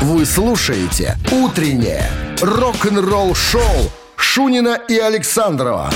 [0.00, 2.10] Вы слушаете «Утреннее
[2.42, 3.62] рок-н-ролл-шоу»
[4.16, 5.90] Шунина и Александрова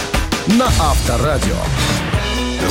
[0.47, 1.57] на Авторадио.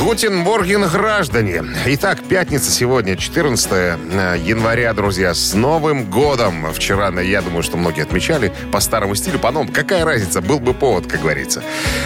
[0.00, 1.62] Гутин Боргин, граждане.
[1.86, 3.96] Итак, пятница сегодня, 14 э,
[4.42, 5.34] января, друзья.
[5.34, 6.72] С Новым годом!
[6.72, 9.72] Вчера, я думаю, что многие отмечали по старому стилю, по новому.
[9.72, 10.40] Какая разница?
[10.40, 11.62] Был бы повод, как говорится.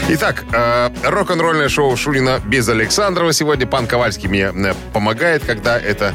[0.09, 3.33] Итак, э, рок-н-ролльное шоу Шунина без Александрова.
[3.33, 6.13] Сегодня пан Ковальский мне э, помогает, когда эта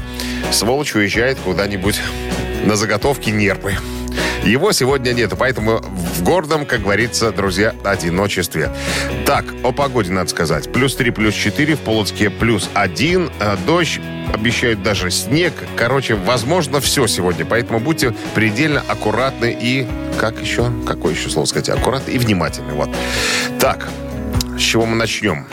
[0.51, 2.01] сволочь уезжает куда-нибудь
[2.65, 3.73] на заготовки нерпы.
[4.43, 8.71] Его сегодня нету, поэтому в гордом, как говорится, друзья, одиночестве.
[9.25, 10.71] Так, о погоде надо сказать.
[10.71, 13.99] Плюс 3, плюс 4, в Полоцке плюс 1, а дождь,
[14.33, 15.53] обещают даже снег.
[15.75, 19.85] Короче, возможно, все сегодня, поэтому будьте предельно аккуратны и,
[20.17, 22.73] как еще, какое еще слово сказать, аккуратны и внимательны.
[22.73, 22.89] Вот.
[23.59, 23.89] Так,
[24.57, 25.47] с чего мы начнем?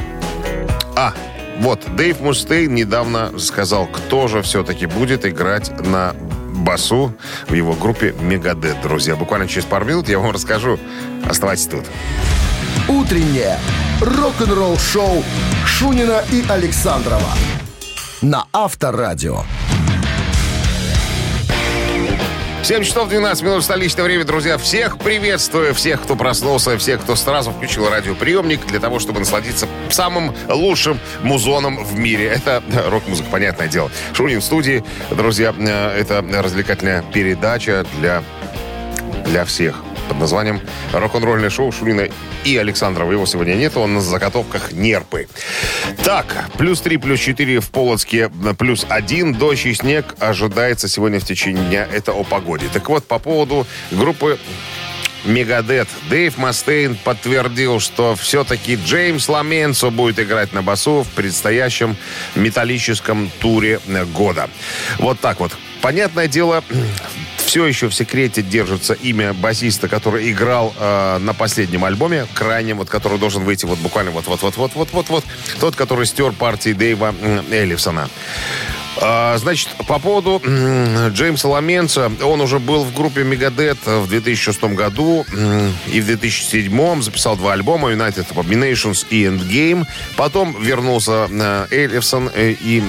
[0.96, 1.14] А,
[1.58, 6.14] вот, Дэйв Мустейн недавно сказал, кто же все-таки будет играть на
[6.64, 7.12] басу
[7.48, 9.14] в его группе Мегадет, друзья.
[9.16, 10.78] Буквально через пару минут я вам расскажу.
[11.28, 11.84] Оставайтесь тут.
[12.88, 13.58] Утреннее
[14.00, 15.22] рок-н-ролл-шоу
[15.64, 17.30] Шунина и Александрова
[18.22, 19.42] на Авторадио.
[22.64, 24.56] 7 часов 12 минут столичное время, друзья.
[24.56, 30.34] Всех приветствую, всех, кто проснулся, всех, кто сразу включил радиоприемник для того, чтобы насладиться самым
[30.48, 32.24] лучшим музоном в мире.
[32.24, 33.90] Это рок-музыка, понятное дело.
[34.14, 38.24] Шунин в студии, друзья, э, это развлекательная передача для,
[39.24, 40.60] для всех под названием
[40.92, 42.08] «Рок-н-ролльное шоу Шурина
[42.44, 43.10] и Александрова».
[43.10, 45.28] Его сегодня нет, он на заготовках нерпы.
[46.04, 49.34] Так, плюс 3, плюс 4 в Полоцке, плюс 1.
[49.34, 51.88] Дождь и снег ожидается сегодня в течение дня.
[51.92, 52.66] Это о погоде.
[52.72, 54.38] Так вот, по поводу группы
[55.24, 55.88] Мегадет.
[56.10, 61.96] Дэйв Мастейн подтвердил, что все-таки Джеймс Ламенцо будет играть на басу в предстоящем
[62.34, 63.80] металлическом туре
[64.12, 64.50] года.
[64.98, 65.52] Вот так вот.
[65.80, 66.62] Понятное дело,
[67.54, 72.88] все еще в секрете держится имя басиста, который играл э, на последнем альбоме, крайнем, вот
[72.88, 75.22] который должен выйти вот буквально вот-вот-вот-вот-вот-вот-вот,
[75.60, 78.10] тот, который стер партии Дэйва э, Эллифсона.
[79.00, 85.26] А, значит, по поводу Джеймса Ламенца, он уже был в группе Мегадет в 2006 году
[85.92, 89.84] и в 2007 записал два альбома United Abominations и Endgame.
[90.16, 92.82] Потом вернулся э, Эллифсон э, и,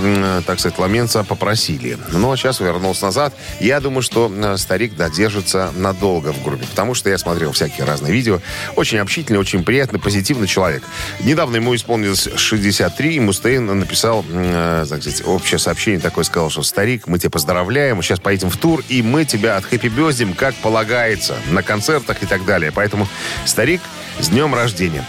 [0.45, 1.97] так сказать, Ламенца попросили.
[2.11, 3.33] Но сейчас вернулся назад.
[3.59, 8.13] Я думаю, что э, старик додержится надолго в группе, потому что я смотрел всякие разные
[8.13, 8.39] видео.
[8.75, 10.83] Очень общительный, очень приятный, позитивный человек.
[11.21, 16.63] Недавно ему исполнилось 63, и Мустейн написал, так сказать, общее сообщение день такой сказал, что
[16.63, 20.55] старик, мы тебя поздравляем, сейчас поедем в тур, и мы тебя от хэппи бездим, как
[20.55, 22.71] полагается, на концертах и так далее.
[22.73, 23.07] Поэтому,
[23.45, 23.81] старик,
[24.19, 25.05] с днем рождения.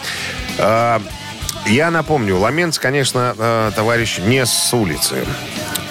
[1.67, 5.27] Я напомню, Ламенц, конечно, э, товарищ не с улицы.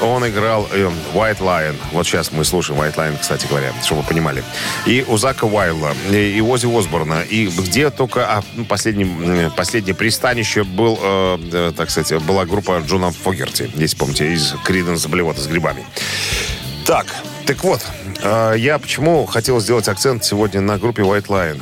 [0.01, 1.75] Он играл э, White Lion.
[1.91, 4.41] Вот сейчас мы слушаем White Lion, кстати говоря, чтобы вы понимали.
[4.85, 7.23] И у Зака Уайлда, и, и Ози Осборна.
[7.29, 8.37] И где только...
[8.37, 13.97] А, ну, последнее, последнее пристанище был, э, э, так сказать, была группа Джона Фогерти, если
[13.97, 15.85] помните, из Криденс Блевота с грибами.
[16.85, 17.07] Так,
[17.45, 17.81] так вот,
[18.23, 21.61] э, я почему хотел сделать акцент сегодня на группе White Lion.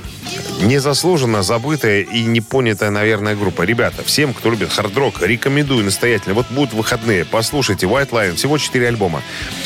[0.61, 3.63] Незаслуженно забытая и непонятая, наверное, группа.
[3.63, 6.33] Ребята, всем, кто любит хард-рок, рекомендую настоятельно.
[6.35, 8.35] Вот будут выходные, послушайте White Lion.
[8.35, 9.21] Всего четыре альбома.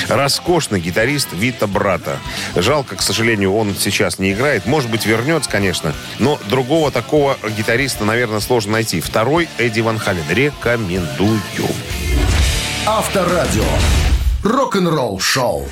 [0.07, 2.17] Роскошный гитарист Вита Брата.
[2.55, 4.65] Жалко, к сожалению, он сейчас не играет.
[4.65, 5.93] Может быть, вернется, конечно.
[6.19, 8.99] Но другого такого гитариста, наверное, сложно найти.
[8.99, 10.23] Второй Эдди Ван Хален.
[10.29, 11.39] Рекомендую.
[12.85, 13.65] Авторадио.
[14.43, 15.67] Рок-н-ролл шоу.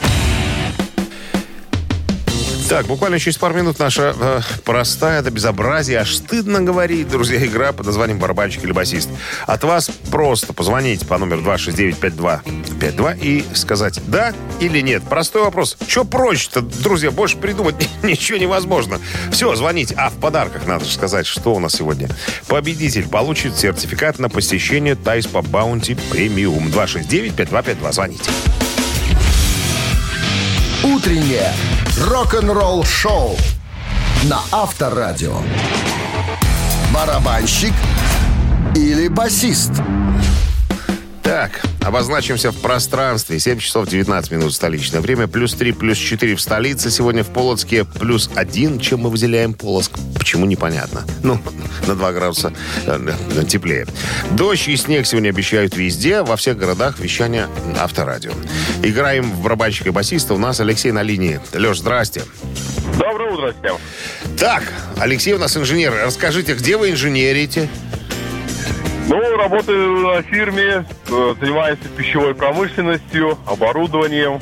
[2.68, 7.72] Так, буквально через пару минут наша э, простая до безобразия, аж стыдно говорить, друзья, игра
[7.74, 9.08] под названием «Барабанщик или басист».
[9.46, 15.04] От вас просто позвонить по номеру 269-5252 и сказать «да» или «нет».
[15.04, 15.78] Простой вопрос.
[15.88, 19.00] Что проще-то, друзья, больше придумать ничего невозможно.
[19.31, 19.94] Все, звоните.
[19.96, 22.09] А в подарках надо же сказать, что у нас сегодня.
[22.48, 26.70] Победитель получит сертификат на посещение Тайс по Баунти Премиум.
[26.70, 27.94] 269-5252.
[27.94, 28.31] Звоните.
[30.84, 31.54] Утреннее
[31.97, 33.38] рок-н-ролл-шоу
[34.24, 35.38] на Авторадио.
[36.94, 37.74] Барабанщик
[38.75, 39.71] или басист?
[41.36, 43.42] Так, обозначимся в пространстве.
[43.42, 45.28] 7 часов 19 минут столичное время.
[45.28, 46.90] Плюс 3, плюс 4 в столице.
[46.90, 48.80] Сегодня в Полоцке плюс 1.
[48.80, 49.92] Чем мы выделяем Полоцк?
[50.18, 51.04] Почему, непонятно.
[51.24, 51.38] Ну,
[51.88, 52.54] на 2 градуса
[52.86, 53.10] э,
[53.50, 53.86] теплее.
[54.32, 56.22] Дождь и снег сегодня обещают везде.
[56.22, 58.32] Во всех городах вещания авторадио.
[58.82, 60.36] Играем в барабанщика и басиста.
[60.36, 61.42] У нас Алексей на линии.
[61.54, 62.22] Леш, здрасте.
[62.98, 63.78] Доброе утро всем.
[64.38, 64.64] Так,
[65.00, 65.96] Алексей у нас инженер.
[66.02, 67.70] Расскажите, где вы инженерите?
[69.15, 74.41] Ну, работаю на фирме, э, занимаюсь пищевой промышленностью, оборудованием.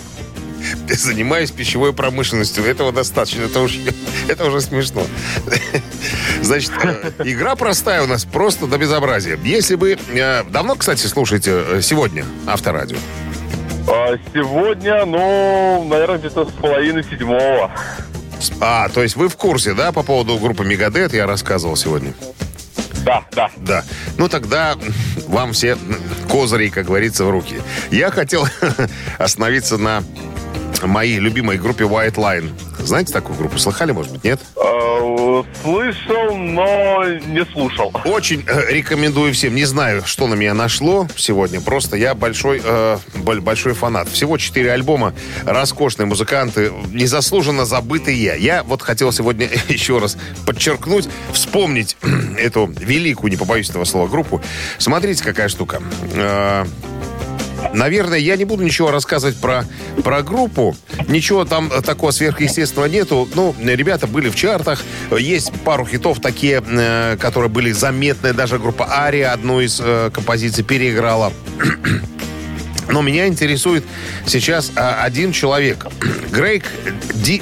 [0.87, 2.65] занимаюсь пищевой промышленностью.
[2.65, 3.43] Этого достаточно.
[3.43, 3.77] Это, уж,
[4.27, 5.03] это уже смешно.
[6.41, 9.37] Значит, э, игра простая у нас просто до безобразия.
[9.43, 9.95] Если вы...
[10.11, 12.97] Э, давно, кстати, слушаете сегодня Авторадио?
[13.87, 17.69] А, сегодня, ну, наверное, где-то с половины седьмого.
[18.59, 22.13] А, то есть вы в курсе, да, по поводу группы Мегадет я рассказывал сегодня?
[23.03, 23.51] Да, да.
[23.57, 23.83] Да.
[24.17, 24.75] Ну тогда
[25.27, 25.77] вам все
[26.29, 27.55] козыри, как говорится, в руки.
[27.91, 28.47] Я хотел
[29.17, 30.03] остановиться на
[30.81, 32.51] моей любимой группе White Line.
[32.85, 33.57] Знаете такую группу?
[33.57, 34.39] Слыхали, может быть, нет?
[34.56, 37.91] А, слышал, но не слушал.
[38.06, 39.56] Очень э, рекомендую всем.
[39.56, 41.62] Не знаю, что на меня нашло сегодня.
[41.62, 44.09] Просто я большой, э, большой фанат.
[44.09, 45.13] Всего четыре альбома.
[45.45, 46.71] Роскошные музыканты.
[46.91, 48.35] Незаслуженно забытые.
[48.39, 51.97] Я вот хотел сегодня еще раз подчеркнуть, вспомнить
[52.38, 54.41] эту великую, не побоюсь этого слова, группу.
[54.77, 55.81] Смотрите, какая штука.
[56.13, 56.65] Э,
[57.74, 59.65] Наверное, я не буду ничего рассказывать про,
[60.04, 60.75] про группу.
[61.07, 63.27] Ничего там такого сверхъестественного нету.
[63.36, 64.83] Ну, ребята были в чартах.
[65.18, 68.33] Есть пару хитов такие, э, которые были заметны.
[68.33, 71.31] Даже группа Ария одну из э, композиций переиграла.
[72.89, 73.83] Но меня интересует
[74.25, 75.88] сейчас а, один человек.
[76.31, 76.66] Грейг
[77.13, 77.42] Ди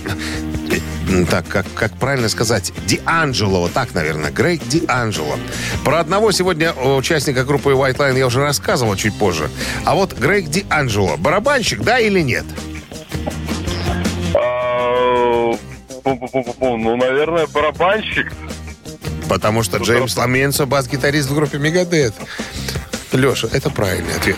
[1.30, 5.38] так, как, как правильно сказать, Дианджело, так, наверное, Грейг Дианджело.
[5.84, 9.50] Про одного сегодня участника группы White Line я уже рассказывал чуть позже.
[9.86, 12.46] А вот Грейг Дианджело, барабанщик, да или нет?
[14.34, 15.54] А,
[16.06, 18.32] ну, наверное, барабанщик.
[19.30, 22.14] Потому что Джеймс Ламенцо бас-гитарист в группе Мегадет.
[23.12, 24.38] Леша, это правильный ответ.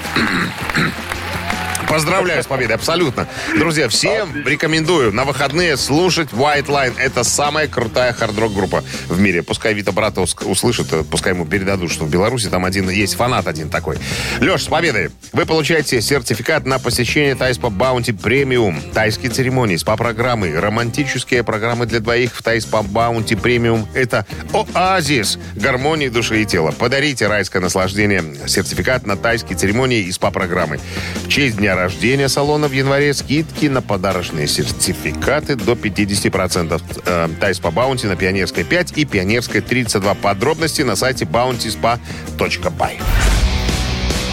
[1.93, 3.27] Поздравляю с победой, абсолютно.
[3.55, 6.95] Друзья, всем рекомендую на выходные слушать White Line.
[6.97, 9.43] Это самая крутая хард-рок группа в мире.
[9.43, 13.69] Пускай Вито Братта услышит, пускай ему передадут, что в Беларуси там один есть фанат один
[13.69, 13.99] такой.
[14.39, 15.11] Леш, с победой!
[15.33, 18.81] Вы получаете сертификат на посещение Тай Spa Bounty Premium.
[18.95, 23.87] Тайские церемонии, СПА-программы, романтические программы для двоих в Тай Spa Bounty Premium.
[23.93, 24.25] Это
[24.73, 26.71] оазис гармонии души и тела.
[26.71, 28.23] Подарите райское наслаждение.
[28.47, 30.79] Сертификат на тайские церемонии и СПА-программы.
[31.25, 36.81] В честь дня рождения салона в январе скидки на подарочные сертификаты до 50%.
[37.05, 40.13] Э, Тай Spa Bounty на Пионерской 5 и Пионерской 32.
[40.13, 43.01] Подробности на сайте bountyspa.by.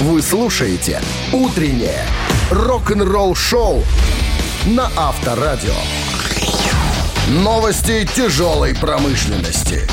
[0.01, 1.01] Вы слушаете
[1.33, 2.05] «Утреннее
[2.53, 3.83] рок-н-ролл-шоу»
[4.67, 5.75] на Авторадио.
[7.31, 9.89] Новости тяжелой промышленности.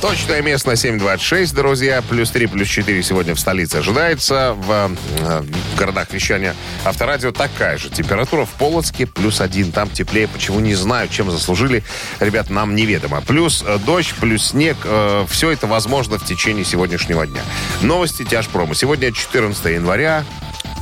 [0.00, 2.02] Точное место 7.26, друзья.
[2.02, 4.52] Плюс 3, плюс 4 сегодня в столице ожидается.
[4.52, 6.54] В, э, в городах вещания
[6.84, 7.90] авторадио такая же.
[7.90, 9.72] Температура в Полоцке плюс 1.
[9.72, 10.28] Там теплее.
[10.28, 11.82] Почему не знаю, чем заслужили.
[12.20, 13.22] Ребят, нам неведомо.
[13.22, 14.76] Плюс э, дождь, плюс снег.
[14.84, 17.42] Э, все это возможно в течение сегодняшнего дня.
[17.82, 18.76] Новости тяжпрома.
[18.76, 20.24] Сегодня 14 января.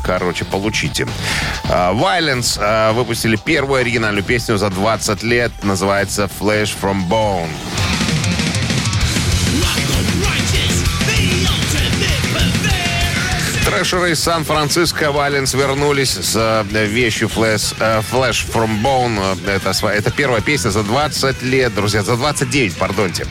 [0.05, 1.09] Короче, получите.
[1.65, 5.51] Violence выпустили первую оригинальную песню за 20 лет.
[5.63, 7.49] Называется Flash from Bone.
[13.87, 19.39] Трэшеры из Сан-Франциско Валенс вернулись с э, вещью Flash, э, Flash from Bone.
[19.49, 22.03] Это, это первая песня за 20 лет, друзья.
[22.03, 23.29] За 29, пардонте.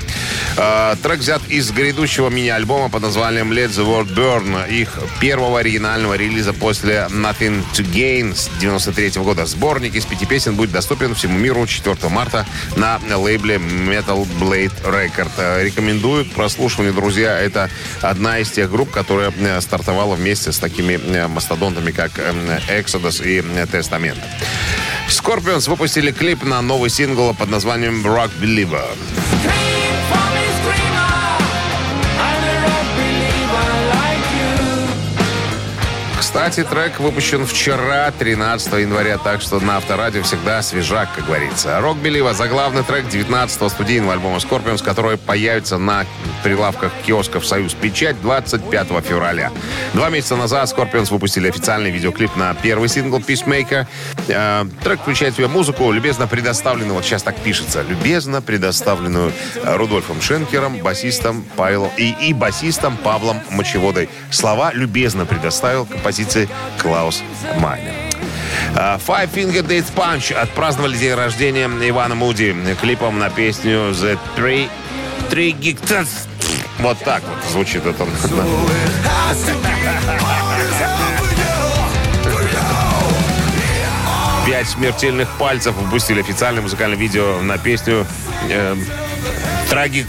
[0.55, 4.71] Э, трек взят из грядущего мини-альбома под названием Let the World Burn.
[4.71, 9.45] Их первого оригинального релиза после Nothing to Gain с 93 -го года.
[9.45, 12.45] Сборник из пяти песен будет доступен всему миру 4 марта
[12.77, 15.63] на лейбле Metal Blade Record.
[15.65, 17.37] Рекомендую прослушивание, друзья.
[17.37, 17.69] Это
[18.01, 23.23] одна из тех групп, которая стартовала в вместе с такими э, мастодонтами, как э, Exodus
[23.23, 24.17] и Testament.
[25.07, 28.85] Scorpions выпустили клип на новый сингл под названием Rock Believer.
[36.35, 41.79] Кстати, трек выпущен вчера, 13 января, так что на Авторадио всегда свежак, как говорится.
[41.79, 46.05] Рок Белива заглавный трек 19-го студийного альбома Scorpions, который появится на
[46.43, 49.49] прилавках киосков «Союз Печать» 25 февраля.
[49.93, 53.87] Два месяца назад Scorpions выпустили официальный видеоклип на первый сингл «Peacemaker».
[54.27, 59.31] Э, трек включает в себя музыку, любезно предоставленную, вот сейчас так пишется, любезно предоставленную
[59.63, 64.09] Рудольфом Шенкером, басистом Павелом и, и басистом Павлом Мочеводой.
[64.31, 67.23] Слова любезно предоставил композитор композиции Клаус
[67.59, 67.93] Майнер.
[68.75, 74.69] Five Finger Death Punch отпраздновали день рождения Ивана Муди клипом на песню The Three,
[75.29, 76.07] Three Geeks.
[76.79, 78.05] Вот так вот звучит это.
[84.45, 88.05] Пять смертельных пальцев выпустили официальное музыкальное видео на песню
[88.49, 88.75] э,
[89.69, 90.05] Трагик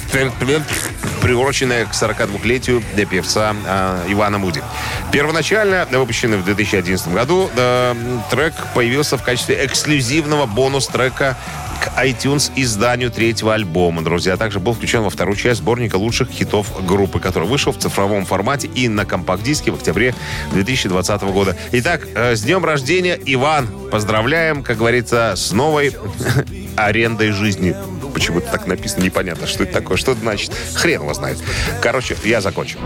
[1.26, 4.62] приуроченная к 42-летию для певца э, Ивана Муди.
[5.11, 7.95] Первоначально выпущенный в 2011 году, э,
[8.30, 11.37] трек появился в качестве эксклюзивного бонус-трека
[11.83, 14.35] к iTunes изданию третьего альбома, друзья.
[14.35, 18.25] А также был включен во вторую часть сборника лучших хитов группы, который вышел в цифровом
[18.25, 20.14] формате и на компакт-диске в октябре
[20.52, 21.56] 2020 года.
[21.73, 23.66] Итак, э, с днем рождения, Иван!
[23.90, 25.92] Поздравляем, как говорится, с новой
[26.76, 27.75] арендой жизни.
[28.16, 30.50] Почему-то так написано, непонятно, что это такое, что это значит.
[30.75, 31.37] Хрен его знает.
[31.82, 32.78] Короче, я закончу.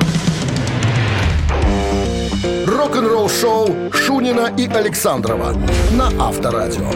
[2.67, 5.53] Рок-н-ролл шоу Шунина и Александрова
[5.93, 6.91] на Авторадио.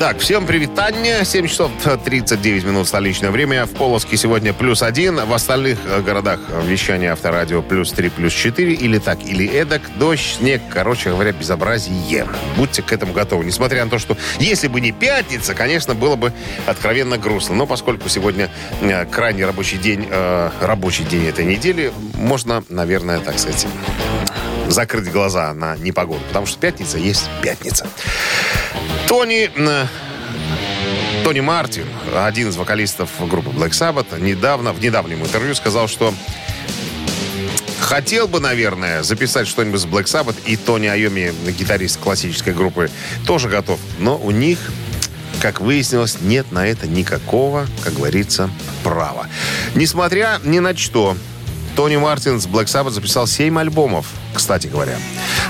[0.00, 1.26] Так, всем привитание.
[1.26, 1.70] 7 часов
[2.06, 3.66] 39 минут столичное время.
[3.66, 5.16] В Полоске сегодня плюс один.
[5.16, 8.72] В остальных э, городах вещания авторадио плюс 3, плюс 4.
[8.72, 9.82] Или так, или эдак.
[9.98, 12.26] Дождь, снег, короче говоря, безобразие.
[12.56, 13.44] Будьте к этому готовы.
[13.44, 16.32] Несмотря на то, что если бы не пятница, конечно, было бы
[16.64, 17.54] откровенно грустно.
[17.54, 18.48] Но поскольку сегодня
[18.80, 23.66] э, крайний рабочий день, э, рабочий день этой недели, можно, наверное, так сказать,
[24.70, 26.20] закрыть глаза на непогоду.
[26.28, 27.86] Потому что пятница есть пятница.
[29.06, 29.50] Тони...
[29.56, 29.86] Э,
[31.24, 31.84] Тони Мартин,
[32.16, 36.14] один из вокалистов группы Black Sabbath, недавно, в недавнем интервью сказал, что
[37.78, 42.90] хотел бы, наверное, записать что-нибудь с Black Sabbath, и Тони Айоми, гитарист классической группы,
[43.26, 43.78] тоже готов.
[43.98, 44.58] Но у них,
[45.42, 48.48] как выяснилось, нет на это никакого, как говорится,
[48.82, 49.26] права.
[49.74, 51.16] Несмотря ни на что,
[51.80, 54.98] Тони Мартин с Black Sabbath записал 7 альбомов, кстати говоря.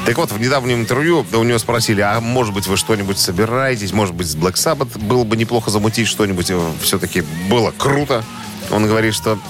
[0.06, 4.14] Так вот, в недавнем интервью у него спросили, а может быть вы что-нибудь собираетесь, может
[4.14, 8.22] быть с Black Sabbath было бы неплохо замутить что-нибудь, э, все-таки было круто.
[8.70, 9.40] Он говорит, что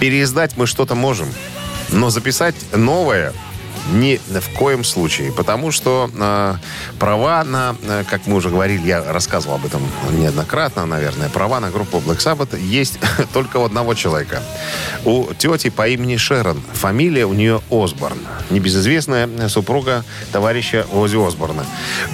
[0.00, 1.28] переиздать мы что-то можем,
[1.88, 3.32] но записать новое
[3.90, 5.32] ни в коем случае.
[5.32, 6.54] Потому что э,
[6.98, 11.70] права на, э, как мы уже говорили, я рассказывал об этом неоднократно, наверное, права на
[11.70, 12.98] группу Black Sabbath есть
[13.32, 14.42] только у одного человека.
[15.04, 16.62] У тети по имени Шерон.
[16.72, 18.18] Фамилия у нее Осборн.
[18.50, 21.64] Небезызвестная супруга товарища Ози Осборна.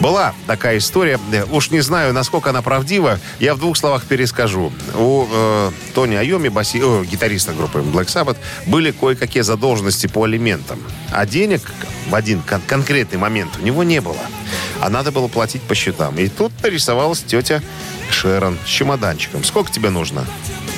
[0.00, 1.18] Была такая история.
[1.50, 3.18] Уж не знаю, насколько она правдива.
[3.40, 4.72] Я в двух словах перескажу.
[4.94, 10.78] У э, Тони Айоми, баси, э, гитариста группы Black Sabbath, были кое-какие задолженности по алиментам.
[11.10, 11.70] А денег денег
[12.08, 14.16] в один кон- конкретный момент у него не было.
[14.80, 16.16] А надо было платить по счетам.
[16.18, 17.62] И тут нарисовалась тетя
[18.10, 19.44] Шерон с чемоданчиком.
[19.44, 20.24] Сколько тебе нужно?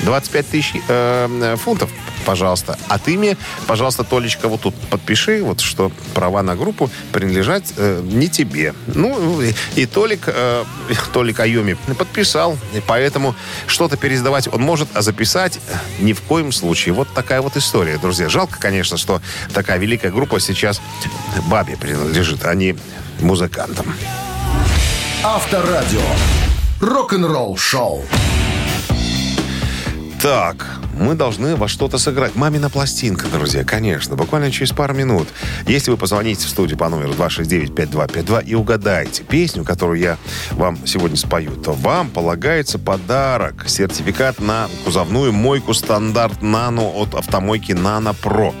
[0.03, 1.89] 25 тысяч э, фунтов,
[2.25, 2.77] пожалуйста.
[2.87, 3.37] А ты мне,
[3.67, 8.73] пожалуйста, Толечка, вот тут подпиши, вот что права на группу принадлежат э, не тебе.
[8.87, 10.63] Ну, и, и Толик, э,
[11.13, 13.35] Толик Айоми подписал, и поэтому
[13.67, 15.59] что-то пересдавать он может, а записать
[15.99, 16.93] ни в коем случае.
[16.93, 18.29] Вот такая вот история, друзья.
[18.29, 19.21] Жалко, конечно, что
[19.53, 20.81] такая великая группа сейчас
[21.47, 22.75] бабе принадлежит, а не
[23.19, 23.85] музыкантам.
[25.23, 26.01] Авторадио.
[26.79, 28.03] Рок-н-ролл шоу.
[30.21, 30.67] Так,
[30.99, 32.35] мы должны во что-то сыграть.
[32.35, 34.15] Мамина пластинка, друзья, конечно.
[34.15, 35.27] Буквально через пару минут.
[35.65, 40.17] Если вы позвоните в студию по номеру 269-5252 и угадаете песню, которую я
[40.51, 43.63] вам сегодня спою, то вам полагается подарок.
[43.67, 48.53] Сертификат на кузовную мойку стандарт «Нано» от автомойки «Нано Про».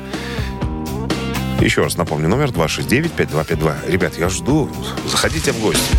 [1.59, 3.87] Еще раз напомню, номер 269-5252.
[3.87, 4.67] Ребят, я жду.
[5.07, 5.95] Заходите в гости.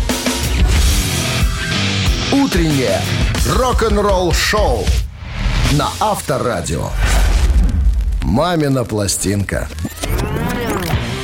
[2.33, 2.99] Утреннее
[3.47, 4.85] рок-н-ролл шоу
[5.71, 6.89] на Авторадио.
[8.21, 9.67] Мамина пластинка.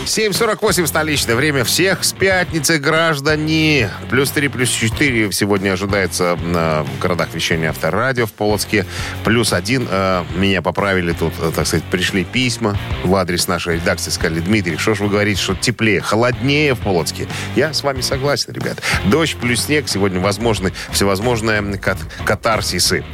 [0.10, 1.64] 7.48 столичное время.
[1.64, 3.92] Всех с пятницы, граждане.
[4.10, 8.88] Плюс 3, плюс 4 сегодня ожидается э, в городах вещания Авторадио в Полоцке.
[9.24, 9.88] Плюс 1.
[9.88, 14.10] Э, меня поправили тут, э, так сказать, пришли письма в адрес нашей редакции.
[14.10, 17.28] Сказали, Дмитрий, что ж вы говорите, что теплее, холоднее в Полоцке?
[17.56, 18.82] Я с вами согласен, ребят.
[19.06, 19.88] Дождь плюс снег.
[19.88, 23.06] Сегодня возможны всевозможные кат катарсисы.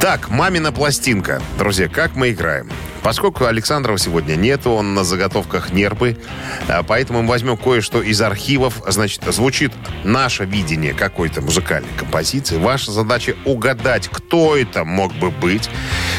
[0.00, 1.40] Так, мамина пластинка.
[1.58, 2.70] Друзья, как мы играем?
[3.06, 6.16] Поскольку Александрова сегодня нет, он на заготовках нерпы,
[6.66, 8.82] а, поэтому мы возьмем кое-что из архивов.
[8.84, 9.70] Значит, звучит
[10.02, 12.56] наше видение какой-то музыкальной композиции.
[12.56, 15.70] Ваша задача угадать, кто это мог бы быть.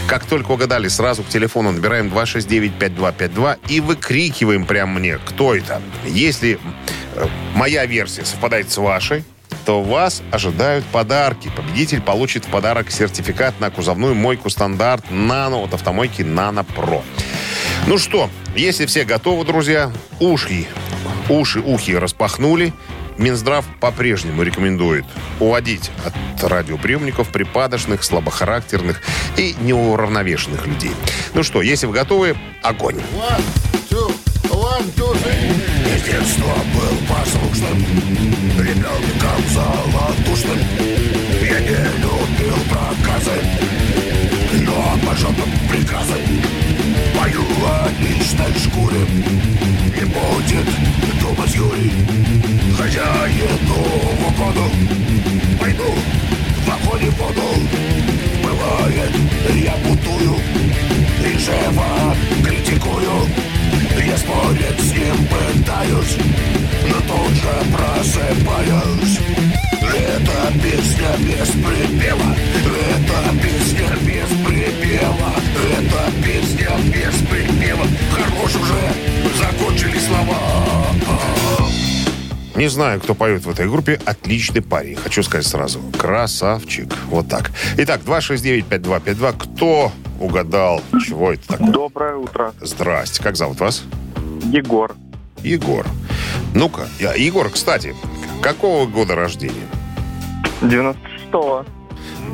[0.08, 5.82] Как только угадали, сразу к телефону набираем 269-5252 и выкрикиваем прямо мне, кто это.
[6.06, 6.58] Если
[7.16, 9.26] э, моя версия совпадает с вашей,
[9.68, 11.52] то вас ожидают подарки.
[11.54, 17.04] Победитель получит в подарок сертификат на кузовную мойку стандарт «Нано» от автомойки «Нано Про».
[17.86, 20.68] Ну что, если все готовы, друзья, уши,
[21.28, 22.72] уши, ухи распахнули.
[23.18, 25.04] Минздрав по-прежнему рекомендует
[25.42, 29.02] уводить от радиоприемников припадочных, слабохарактерных
[29.36, 30.92] и неуравновешенных людей.
[31.34, 33.02] Ну что, если вы готовы, огонь.
[34.50, 35.98] One, two, three.
[35.98, 37.78] С детства был послушным
[38.58, 40.60] Ребенком золотушным
[41.42, 41.98] Я не
[43.18, 43.42] фразы
[44.64, 46.22] Но обожженным приказом
[47.20, 49.00] Пою о личной шкуре
[49.96, 50.68] Не будет
[51.22, 51.92] думать Юрий
[52.78, 54.72] Хозяину в угоду
[55.60, 55.94] Пойду
[56.66, 57.87] в огонь и воду
[58.68, 59.12] Бывает,
[59.56, 60.36] я бутую
[61.26, 63.28] И живо критикую.
[64.06, 66.18] Я спорить с ним пытаюсь
[66.90, 69.20] Но тут же просыпаюсь.
[69.82, 72.36] Это песня без припева
[72.76, 75.34] Это песня без припева
[75.78, 77.86] Это песня без припева.
[78.12, 80.88] Хорош уже, закончили слова
[82.58, 84.00] Не знаю, кто поет в этой группе.
[84.04, 84.96] Отличный парень.
[84.96, 85.80] Хочу сказать сразу.
[85.96, 86.92] Красавчик.
[87.06, 87.52] Вот так.
[87.78, 89.36] Итак, 269-5252.
[89.38, 91.72] Кто угадал, чего это такое?
[91.72, 92.54] Доброе утро.
[92.60, 93.22] Здрасте.
[93.22, 93.84] Как зовут вас?
[94.52, 94.96] Егор.
[95.44, 95.86] Егор.
[96.56, 97.96] Ну-ка, Егор, кстати,
[98.42, 99.68] какого года рождения?
[100.62, 101.64] 96-го.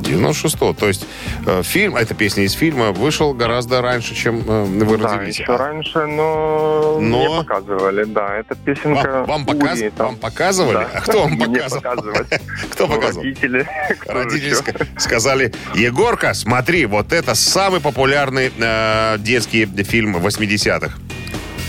[0.03, 0.73] 96-го.
[0.73, 1.05] То есть
[1.45, 5.39] э, фильм, эта песня из фильма вышел гораздо раньше, чем э, вы Да, родились.
[5.39, 7.17] еще раньше, но, Но?
[7.17, 8.35] мне показывали, да.
[8.37, 10.07] Это песенка Вам, вам показ- Ури, там.
[10.07, 10.73] вам показывали?
[10.75, 10.89] Да.
[10.93, 11.81] А кто вам показывал?
[12.71, 13.23] Кто Ну, показывал?
[13.23, 13.67] Родители.
[14.07, 14.55] Родители
[14.97, 20.91] сказали, Егорка, смотри, вот это самый популярный э, детский фильм 80-х.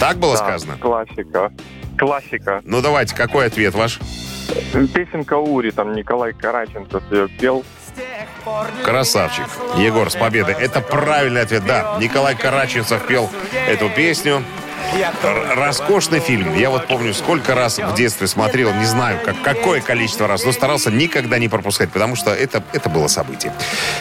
[0.00, 0.76] Так было Да, сказано?
[0.78, 1.52] Классика.
[1.96, 2.60] Классика.
[2.64, 4.00] Ну давайте, какой ответ ваш?
[4.92, 7.64] Песенка Ури, там Николай Караченцев ее пел.
[8.84, 9.46] Красавчик.
[9.76, 10.54] Егор, с победой.
[10.54, 11.96] Это правильный ответ, да.
[12.00, 13.30] Николай Караченцев пел
[13.66, 14.44] эту песню.
[15.56, 16.54] Роскошный фильм.
[16.56, 20.52] Я вот помню, сколько раз в детстве смотрел, не знаю, как, какое количество раз, но
[20.52, 23.52] старался никогда не пропускать, потому что это, это было событие.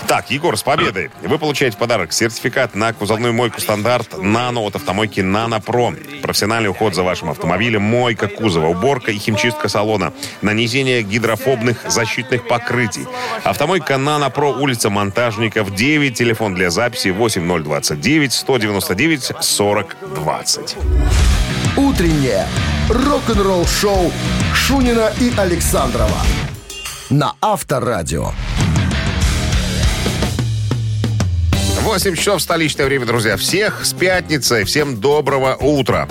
[0.08, 1.10] Так, Егор, с победой.
[1.22, 5.94] Вы получаете в подарок сертификат на кузовную мойку стандарт «Нано» от автомойки «Нано Про».
[6.22, 13.08] Профессиональный уход за вашим автомобилем, мойка кузова, уборка и химчистка салона, нанесение гидрофобных защитных покрытий.
[13.44, 20.73] Автомойка «Нано Про», улица Монтажников, 9, телефон для записи 8029 199 40 20.
[21.77, 22.48] Утреннее
[22.89, 24.12] рок-н-ролл-шоу
[24.53, 26.19] Шунина и Александрова
[27.10, 28.32] на Авторадио.
[31.82, 33.36] 8 часов столичное время, друзья.
[33.38, 34.63] Всех с пятницей.
[34.63, 36.08] Всем доброго утра.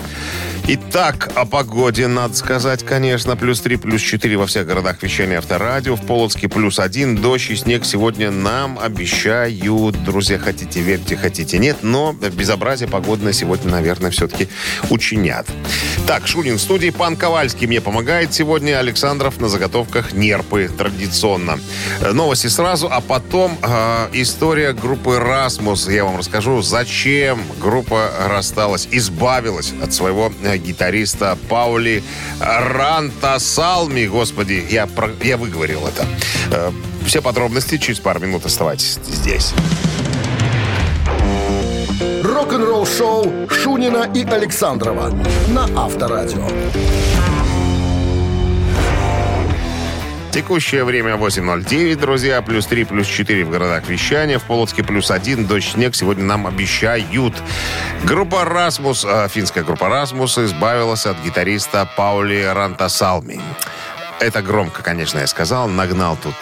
[0.65, 3.35] Итак, о погоде надо сказать, конечно.
[3.35, 5.97] Плюс 3, плюс 4 во всех городах вещания авторадио.
[5.97, 7.17] В Полоцке плюс 1.
[7.17, 10.01] Дождь и снег сегодня нам обещают.
[10.05, 11.79] Друзья, хотите верьте, хотите нет.
[11.81, 14.47] Но безобразие погодное сегодня, наверное, все-таки
[14.89, 15.47] учинят.
[16.07, 16.91] Так, Шунин в студии.
[16.91, 18.79] Пан Ковальский мне помогает сегодня.
[18.79, 21.59] Александров на заготовках нерпы традиционно.
[21.99, 25.89] Э, Новости сразу, а потом э, история группы «Расмус».
[25.89, 32.03] Я вам расскажу, зачем группа рассталась, избавилась от своего гитариста Паули
[32.39, 34.05] Рантасалми.
[34.07, 36.05] Господи, я, про- я выговорил это.
[36.51, 36.71] Э,
[37.05, 39.53] все подробности через пару минут оставайтесь здесь.
[42.23, 45.11] Рок-н-ролл-шоу Шунина и Александрова
[45.49, 46.47] на Авторадио.
[50.33, 52.41] Текущее время 8.09, друзья.
[52.41, 54.39] Плюс 3, плюс 4 в городах вещания.
[54.39, 55.45] В Полоцке плюс 1.
[55.45, 57.35] Дождь, снег сегодня нам обещают.
[58.03, 63.39] Группа «Расмус», э, финская группа «Расмус» избавилась от гитариста Паули Рантасалми.
[64.19, 65.67] Это громко, конечно, я сказал.
[65.67, 66.33] Нагнал тут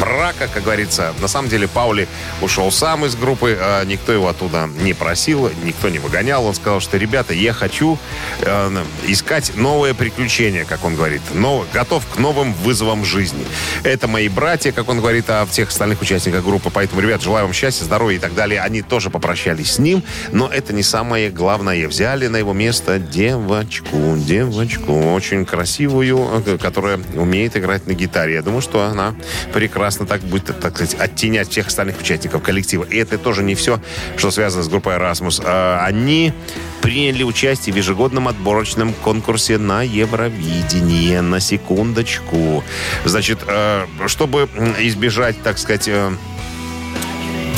[0.00, 1.14] мрака, как говорится.
[1.20, 2.08] На самом деле Паули
[2.40, 6.44] ушел сам из группы, э, никто его оттуда не просил, никто не выгонял.
[6.44, 7.98] Он сказал, что, ребята, я хочу
[8.40, 13.44] э, искать новые приключения, как он говорит, но готов к новым вызовам жизни.
[13.82, 16.70] Это мои братья, как он говорит, о всех остальных участниках группы.
[16.72, 18.60] Поэтому, ребят, желаю вам счастья, здоровья и так далее.
[18.60, 20.02] Они тоже попрощались с ним,
[20.32, 21.88] но это не самое главное.
[21.88, 28.34] Взяли на его место девочку, девочку, очень красивую, э, которая умеет играть на гитаре.
[28.34, 29.14] Я думаю, что она
[29.52, 32.84] прекрасно так будет, так сказать, оттенять всех остальных участников коллектива.
[32.84, 33.80] И это тоже не все,
[34.16, 35.42] что связано с группой Erasmus.
[35.44, 36.32] А, Они
[36.80, 41.20] приняли участие в ежегодном отборочном конкурсе на Евровидение.
[41.22, 42.62] На секундочку.
[43.04, 46.12] Значит, э, чтобы избежать, так сказать, э,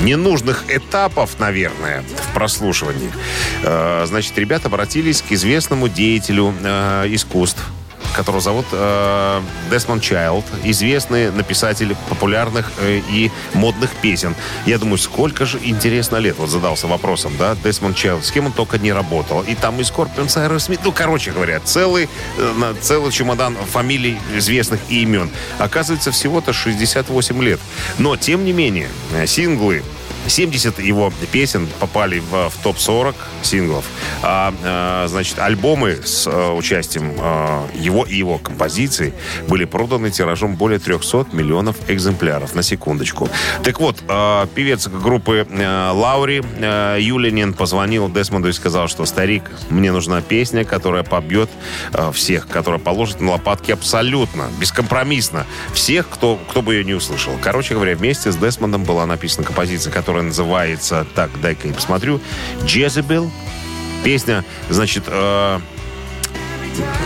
[0.02, 3.10] ненужных этапов, наверное, в прослушивании.
[3.62, 6.54] Э, Значит, ребята обратились к известному деятелю
[7.08, 7.62] искусств,
[8.16, 14.34] которого зовут э, Десмонд Чайлд, известный написатель популярных э, и модных песен.
[14.66, 18.52] Я думаю, сколько же интересно лет, вот задался вопросом, да, Десмонд Чайлд, с кем он
[18.52, 19.42] только не работал.
[19.42, 24.80] И там и Скорпион, Сайрос Смит, ну, короче говоря, целый, э, целый чемодан фамилий известных
[24.88, 25.30] и имен.
[25.58, 27.60] Оказывается, всего-то 68 лет.
[27.98, 29.82] Но, тем не менее, э, синглы
[30.28, 33.84] 70 его песен попали в, в топ-40 синглов.
[34.22, 39.12] А, а, значит, альбомы с а, участием а, его и его композиций
[39.48, 42.54] были проданы тиражом более 300 миллионов экземпляров.
[42.54, 43.28] На секундочку.
[43.62, 49.44] Так вот, а, певец группы а, Лаури а, Юлинин позвонил Десмонду и сказал, что старик,
[49.70, 51.50] мне нужна песня, которая побьет
[51.92, 57.32] а, всех, которая положит на лопатки абсолютно, бескомпромиссно всех, кто, кто бы ее не услышал.
[57.40, 62.20] Короче говоря, вместе с Десмондом была написана композиция, которая называется, так, дай-ка я посмотрю,
[62.62, 63.30] «Jezebel».
[64.04, 65.58] Песня, значит, э,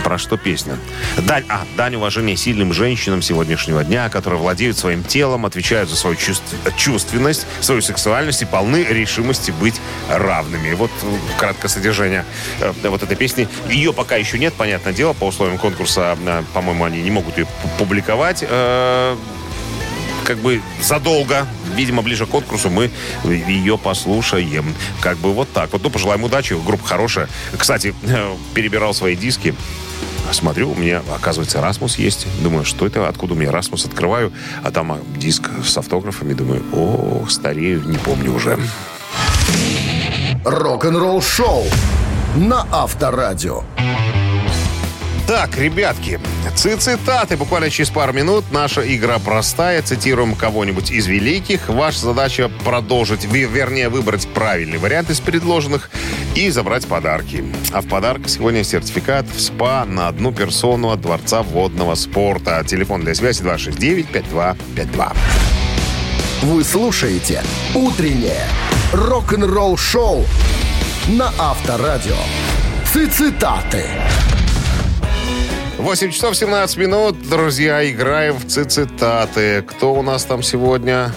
[0.03, 0.77] про что песня?
[1.17, 6.15] Дань, а, дань уважения сильным женщинам сегодняшнего дня, которые владеют своим телом, отвечают за свою
[6.15, 10.73] чувств, чувственность, свою сексуальность и полны решимости быть равными.
[10.73, 12.25] Вот э, краткое содержание
[12.59, 13.47] э, вот этой песни.
[13.69, 17.47] Ее пока еще нет, понятное дело, по условиям конкурса, э, по-моему, они не могут ее
[17.77, 18.43] публиковать.
[18.47, 19.15] Э,
[20.23, 22.91] как бы задолго, видимо, ближе к конкурсу мы
[23.23, 24.75] ее послушаем.
[25.01, 25.71] Как бы вот так.
[25.73, 26.53] Вот, ну, пожелаем удачи.
[26.65, 27.27] Группа хорошая.
[27.57, 27.93] Кстати,
[28.53, 29.55] перебирал свои диски.
[30.31, 32.25] Смотрю, у меня, оказывается, Расмус есть.
[32.41, 33.07] Думаю, что это?
[33.07, 33.85] Откуда у меня Расмус?
[33.85, 34.31] Открываю,
[34.63, 36.33] а там диск с автографами.
[36.33, 38.57] Думаю, о, старею, не помню уже.
[40.45, 41.65] Рок-н-ролл шоу
[42.35, 43.63] на Авторадио.
[45.31, 46.19] Так, ребятки,
[46.57, 47.37] цитаты.
[47.37, 48.43] Буквально через пару минут.
[48.51, 49.81] Наша игра простая.
[49.81, 51.69] Цитируем кого-нибудь из великих.
[51.69, 55.89] Ваша задача продолжить, вернее, выбрать правильный вариант из предложенных
[56.35, 57.45] и забрать подарки.
[57.71, 62.61] А в подарок сегодня сертификат в СПА на одну персону от Дворца водного спорта.
[62.67, 65.15] Телефон для связи 269-5252.
[66.41, 67.41] Вы слушаете
[67.73, 68.43] «Утреннее
[68.91, 70.25] рок-н-ролл-шоу»
[71.07, 72.17] на Авторадио.
[72.93, 73.85] Цитаты.
[75.77, 77.29] 8 часов 17 минут.
[77.29, 79.63] Друзья, играем в цитаты.
[79.63, 81.11] Кто у нас там сегодня?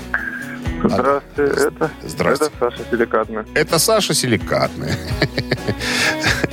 [0.83, 2.47] Здравствуйте, это, Здрасте.
[2.47, 3.43] это Саша Силикатный.
[3.55, 4.93] Это Саша Силикатный.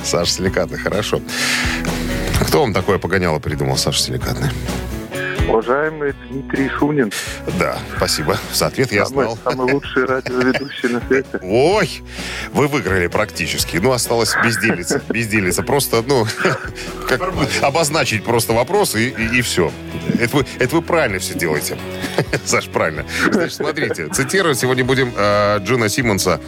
[0.02, 1.20] Саша Силикатный, хорошо.
[2.46, 4.50] Кто вам такое погоняло придумал, Саша Силикатный?
[5.48, 7.12] Уважаемый Дмитрий Шунин.
[7.58, 8.36] Да, спасибо.
[8.52, 9.38] За ответ я самый, знал.
[9.44, 11.38] Самый лучший радиоведущий на свете.
[11.42, 12.02] Ой,
[12.52, 13.76] вы выиграли практически.
[13.78, 15.02] Ну, осталось безделиться.
[15.08, 15.62] Безделиться.
[15.62, 16.26] Просто, ну,
[17.08, 17.20] как,
[17.60, 19.72] обозначить просто вопрос и, и, и все.
[20.18, 21.76] Это вы, это вы правильно все делаете.
[22.44, 23.04] Саш, правильно.
[23.30, 26.40] Значит, смотрите, цитировать сегодня будем э, Джона Симмонса,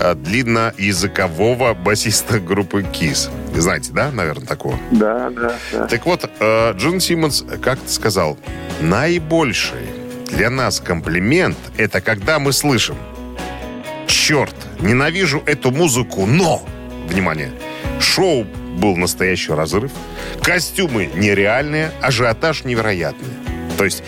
[0.00, 3.30] э, длинноязыкового басиста группы KISS.
[3.60, 4.78] Знаете, да, наверное, такого?
[4.90, 5.86] Да, да, да.
[5.86, 8.38] Так вот, э, Джон Симмонс как-то сказал,
[8.80, 9.86] наибольший
[10.30, 12.96] для нас комплимент– это когда мы слышим
[14.06, 16.62] «Черт, ненавижу эту музыку, но...»
[17.08, 17.50] Внимание!
[18.00, 18.44] Шоу
[18.78, 19.90] был настоящий разрыв,
[20.42, 23.28] костюмы нереальные, ажиотаж невероятный.
[23.76, 24.02] То есть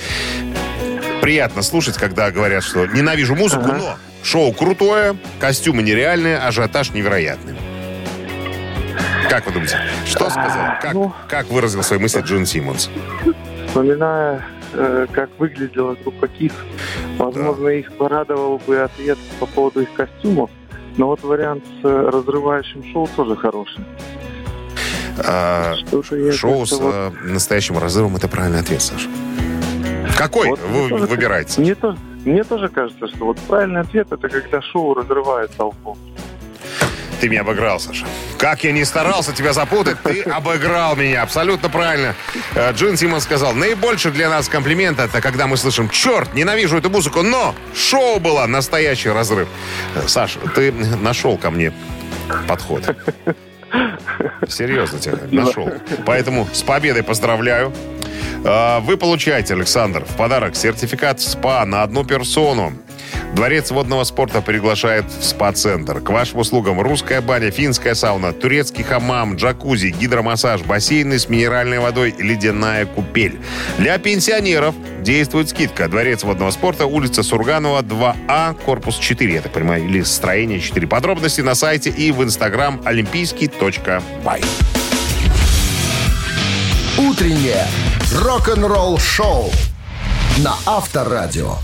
[1.20, 3.76] приятно слушать, когда говорят, что ненавижу музыку, Ага.
[3.76, 7.54] но шоу крутое, костюмы нереальные, ажиотаж невероятный.
[9.28, 10.74] Как вы думаете, что сказал?
[10.80, 12.90] Как, ну- как выразил свои мысли Джон Симмонс?
[13.68, 16.52] Вспоминая, э, как выглядела группа КИС,
[17.18, 20.50] возможно, их порадовал бы ответ по поводу их костюмов.
[20.96, 23.84] Но вот вариант с э, разрывающим шоу тоже хороший.
[25.18, 25.74] А,
[26.32, 29.08] шоу с вот- э, настоящим разрывом это правильный ответ, Саша.
[30.18, 31.60] Какой Вот вы тоже- выбираете?
[31.60, 31.76] Мне,
[32.24, 35.96] мне тоже кажется, что вот правильный ответ это когда шоу разрывает толпу.
[37.22, 38.04] Ты меня обыграл, Саша.
[38.36, 41.22] Как я не старался тебя запутать, ты обыграл меня.
[41.22, 42.16] Абсолютно правильно.
[42.56, 46.90] Э, Джин Симон сказал, наибольший для нас комплимент это когда мы слышим, черт, ненавижу эту
[46.90, 49.46] музыку, но шоу было настоящий разрыв.
[49.94, 51.72] Э, Саша, ты нашел ко мне
[52.48, 52.92] подход.
[54.48, 55.70] Серьезно тебя нашел.
[56.04, 57.72] Поэтому с победой поздравляю.
[58.44, 62.72] А, Вы получаете, Александр, в подарок сертификат СПА на одну персону.
[63.34, 66.00] Дворец водного спорта приглашает в СПА-центр.
[66.00, 72.14] К вашим услугам русская баня, финская сауна, турецкий хамам, джакузи, гидромассаж, бассейны с минеральной водой,
[72.18, 73.40] ледяная купель.
[73.78, 75.88] Для пенсионеров действует скидка.
[75.88, 80.86] Дворец водного спорта, улица Сурганова, 2А, корпус 4, я так понимаю, или строение 4.
[80.86, 84.42] Подробности на сайте и в инстаграм олимпийский.бай.
[86.98, 87.66] Утреннее
[88.14, 89.50] рок-н-ролл-шоу
[90.38, 91.56] на Авторадио.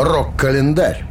[0.00, 1.04] Рок-календарь.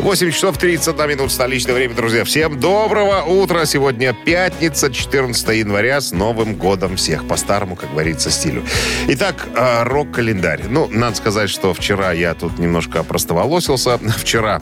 [0.00, 2.24] 8 часов 31 минут столичное время, друзья.
[2.24, 3.66] Всем доброго утра.
[3.66, 6.00] Сегодня пятница, 14 января.
[6.00, 7.28] С Новым годом всех.
[7.28, 8.64] По-старому, как говорится, стилю.
[9.06, 10.64] Итак, э, рок-календарь.
[10.68, 13.98] Ну, надо сказать, что вчера я тут немножко простоволосился.
[13.98, 14.60] Вчера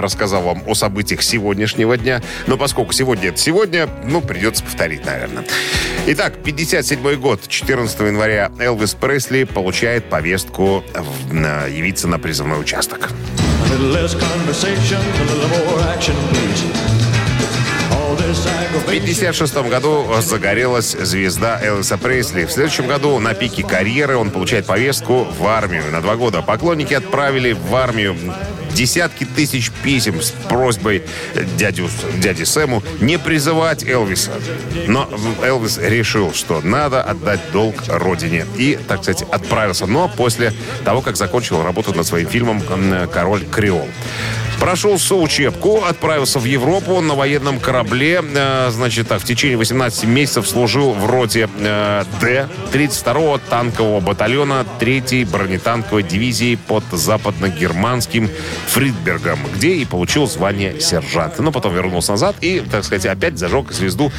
[0.00, 2.22] рассказал вам о событиях сегодняшнего дня.
[2.46, 5.44] Но поскольку сегодня это сегодня, ну, придется повторить, наверное.
[6.06, 13.10] Итак, 57 год, 14 января Элвис Пресли получает повестку в, на, явиться на призывной участок.
[18.34, 22.44] В 1956 году загорелась звезда Элвиса Пресли.
[22.44, 26.42] В следующем году на пике карьеры он получает повестку в армию на два года.
[26.42, 28.16] Поклонники отправили в армию
[28.72, 31.04] десятки тысяч писем с просьбой
[31.56, 34.32] дядю, дяде Сэму не призывать Элвиса.
[34.88, 35.08] Но
[35.42, 38.46] Элвис решил, что надо отдать долг родине.
[38.56, 39.86] И, так сказать, отправился.
[39.86, 40.52] Но после
[40.84, 42.62] того, как закончил работу над своим фильмом
[43.12, 43.88] «Король Креол».
[44.60, 48.22] Прошел соучебку, отправился в Европу на военном корабле.
[48.34, 54.64] Э, значит, так, в течение 18 месяцев служил в роте э, Д 32-го танкового батальона
[54.80, 58.30] 3-й бронетанковой дивизии под западно-германским
[58.68, 61.42] Фридбергом, где и получил звание сержанта.
[61.42, 64.12] Но потом вернулся назад и, так сказать, опять зажег звезду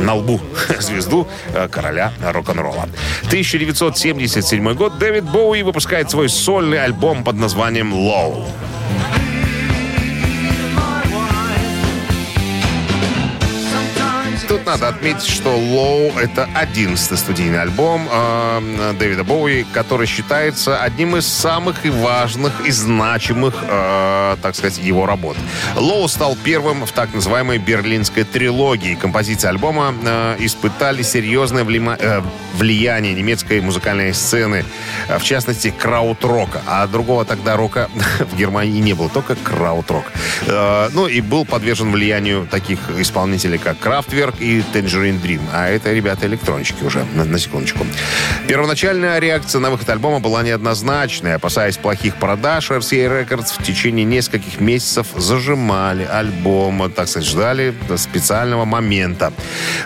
[0.00, 0.40] на лбу.
[0.80, 2.88] Звезду э, короля рок-н-ролла.
[3.26, 7.92] 1977 год Дэвид Боуи выпускает свой сольный альбом под названием
[14.48, 14.66] «Low».
[14.66, 21.26] надо отметить, что «Low»— это одиннадцатый студийный альбом э, Дэвида Боуи, который считается одним из
[21.26, 25.36] самых и важных и значимых, э, так сказать, его работ.
[25.76, 28.94] «Low» стал первым в так называемой берлинской трилогии.
[28.94, 32.22] Композиции альбома э, испытали серьезное влима, э,
[32.54, 34.64] влияние немецкой музыкальной сцены,
[35.08, 36.62] в частности, краут-рока.
[36.66, 40.04] А другого тогда рока в Германии не было, только краут-рок.
[40.46, 45.40] Э, ну и был подвержен влиянию таких исполнителей, как Крафтверк и Tangerine Dream.
[45.52, 47.86] А это, ребята, электронщики уже, на, на секундочку.
[48.46, 51.34] Первоначальная реакция на выход альбома была неоднозначной.
[51.34, 58.64] Опасаясь плохих продаж, RCA Records в течение нескольких месяцев зажимали альбом, так сказать, ждали специального
[58.64, 59.32] момента.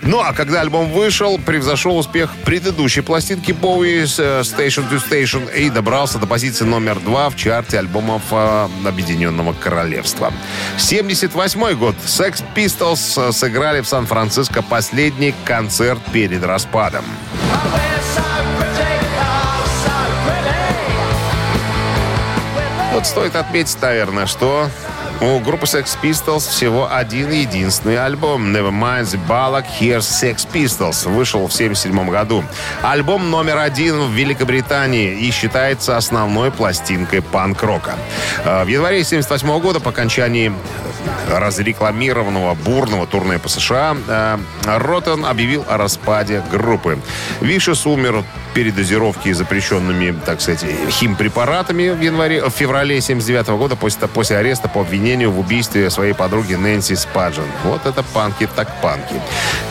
[0.02, 5.70] Ну, а когда альбом вышел, превзошел успех предыдущей пластинки Bowie э, Station to Station и
[5.70, 10.32] добрался до позиции номер два в чарте альбомов э, Объединенного Королевства.
[10.78, 11.94] 78 год.
[12.04, 17.04] Sex Pistols э, сыграли в Сан-Франциско последний концерт перед распадом.
[22.92, 24.68] Вот стоит отметить, наверное, что
[25.20, 31.46] у группы Sex Pistols всего один единственный альбом Nevermind the Ballad Here's Sex Pistols вышел
[31.46, 32.42] в 1977 году.
[32.82, 37.96] Альбом номер один в Великобритании и считается основной пластинкой панк-рока.
[38.44, 40.52] Э, в январе 1978 года по окончании
[41.28, 46.98] разрекламированного бурного турне по США э, Роттен объявил о распаде группы.
[47.40, 54.36] Вишес умер передозировки запрещенными, так сказать, химпрепаратами в январе, в феврале 79 года после, после
[54.36, 57.44] ареста по обвинению в убийстве своей подруги Нэнси Спаджен.
[57.64, 59.14] Вот это панки так панки.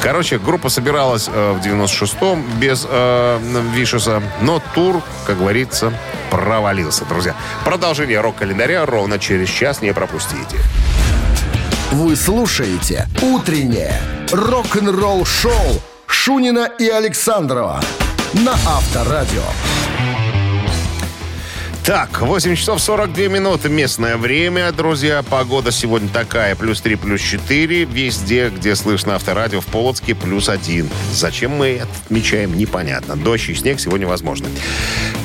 [0.01, 5.93] Короче, группа собиралась э, в 96-м без э, Вишеса, но тур, как говорится,
[6.29, 7.35] провалился, друзья.
[7.65, 10.57] Продолжение рок-календаря ровно через час не пропустите.
[11.91, 13.93] Вы слушаете «Утреннее
[14.31, 17.81] рок-н-ролл-шоу» Шунина и Александрова
[18.33, 19.43] на Авторадио.
[21.83, 25.23] Так, 8 часов 42 минуты местное время, друзья.
[25.23, 27.85] Погода сегодня такая, плюс 3, плюс 4.
[27.85, 30.87] Везде, где слышно авторадио, в Полоцке плюс 1.
[31.11, 33.15] Зачем мы отмечаем, непонятно.
[33.15, 34.47] Дождь и снег сегодня возможно.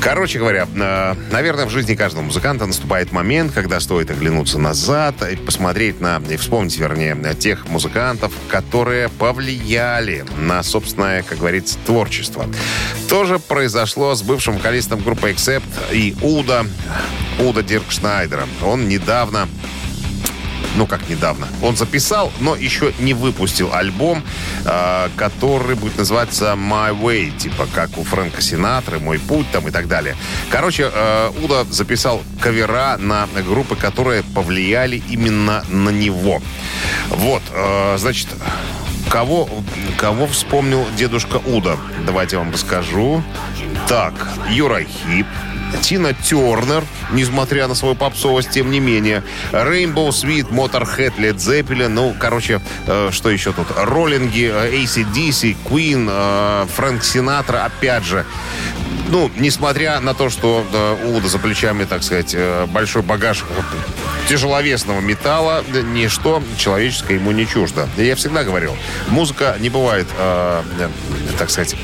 [0.05, 5.35] Короче говоря, э, наверное, в жизни каждого музыканта наступает момент, когда стоит оглянуться назад и
[5.35, 12.47] посмотреть на, и вспомнить, вернее, тех музыкантов, которые повлияли на собственное, как говорится, творчество.
[13.09, 16.67] То же произошло с бывшим вокалистом группы Accept и Уда
[17.39, 18.47] Уда, Дирк Шнайдера.
[18.63, 19.49] Он недавно
[20.77, 21.49] ну как недавно.
[21.63, 24.23] Он записал, но еще не выпустил альбом,
[24.65, 29.71] э, который будет называться My Way, типа как у Фрэнка Синатры, Мой путь там и
[29.71, 30.17] так далее.
[30.51, 36.41] Короче, э, Уда записал кавера на группы, которые повлияли именно на него.
[37.09, 38.29] Вот, э, значит,
[39.09, 39.49] кого,
[39.97, 41.77] кого вспомнил дедушка Уда?
[42.07, 43.23] Давайте я вам расскажу.
[43.89, 44.15] Так,
[44.51, 45.27] Юра Хип,
[45.83, 49.23] Тина Тернер, несмотря на свою попсовость, тем не менее.
[49.53, 53.67] Rainbow Sweet, Motorhead, Led Zeppelin, ну, короче, э, что еще тут?
[53.77, 58.25] Роллинги, э, ACDC, Queen, э, Фрэнк Синатра, опять же.
[59.09, 63.45] Ну, несмотря на то, что э, у Уда за плечами, так сказать, э, большой багаж
[64.29, 67.89] тяжеловесного металла, ничто человеческое ему не чуждо.
[67.97, 68.77] Я всегда говорил,
[69.09, 70.63] музыка не бывает, э,
[71.39, 71.77] так сказать,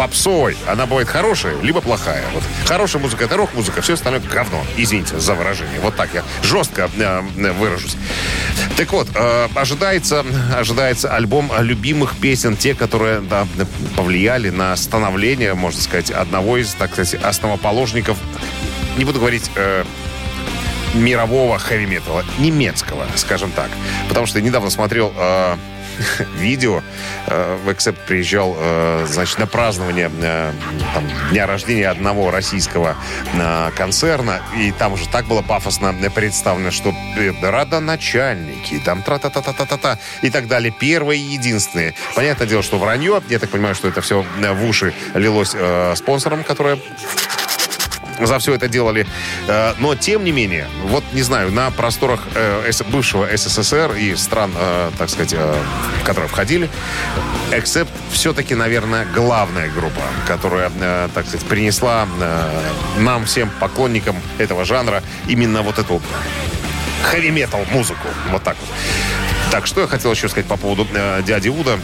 [0.00, 0.56] попсовой.
[0.66, 2.24] Она бывает хорошая, либо плохая.
[2.32, 4.64] Вот хорошая музыка— это рок-музыка, все остальное— говно.
[4.78, 5.78] Извините за выражение.
[5.80, 7.20] Вот так я жестко э,
[7.52, 7.96] выражусь.
[8.78, 10.24] Так вот, э, ожидается,
[10.56, 13.46] ожидается альбом любимых песен, те, которые да,
[13.94, 18.16] повлияли на становление, можно сказать, одного из, так сказать, основоположников,
[18.96, 19.50] не буду говорить...
[19.56, 19.84] Э,
[20.92, 23.70] мирового хэви-металла, немецкого, скажем так.
[24.08, 25.56] Потому что я недавно смотрел э,
[26.36, 26.82] видео.
[27.26, 30.52] Э, в Эксепт приезжал, э, значит, на празднование э,
[30.94, 32.96] там, дня рождения одного российского
[33.76, 34.40] концерна.
[34.56, 36.94] И там уже так было пафосно представлено, что
[37.42, 40.72] родоначальники, там тра-та-та-та-та-та и так далее.
[40.78, 41.94] Первые и единственные.
[42.14, 43.22] Понятное дело, что вранье.
[43.28, 45.54] Я так понимаю, что это все в уши лилось
[45.96, 46.78] спонсором, которое
[48.26, 49.06] за все это делали.
[49.46, 54.52] Э, но, тем не менее, вот, не знаю, на просторах э, бывшего СССР и стран,
[54.56, 56.68] э, так сказать, в которые входили,
[57.50, 60.70] Accept все-таки, наверное, главная группа, которая,
[61.14, 62.06] так сказать, принесла
[62.98, 66.00] нам, всем поклонникам этого жанра, именно вот эту
[67.02, 68.08] хэви-метал музыку.
[68.30, 68.70] Вот так вот.
[69.50, 70.86] Так, что я хотел еще сказать по поводу
[71.24, 71.78] дяди Уда.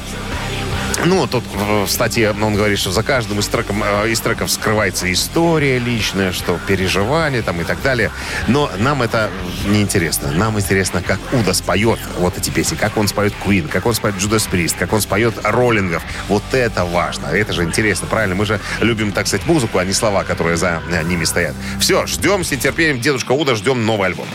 [1.05, 5.11] Ну, тут в статье он говорит, что за каждым из треков, э, из треков скрывается
[5.13, 8.11] история личная, что переживания там и так далее.
[8.49, 9.31] Но нам это
[9.67, 10.33] не интересно.
[10.33, 14.17] Нам интересно, как Уда споет вот эти песни, как он споет Queen, как он споет
[14.17, 16.03] Judas Priest, как он споет Роллингов.
[16.29, 17.27] Вот это важно.
[17.27, 18.35] Это же интересно, правильно?
[18.35, 21.55] Мы же любим, так сказать, музыку, а не слова, которые за э, ними стоят.
[21.79, 24.27] Все, ждем с нетерпением Дедушка Уда, ждем новый альбом.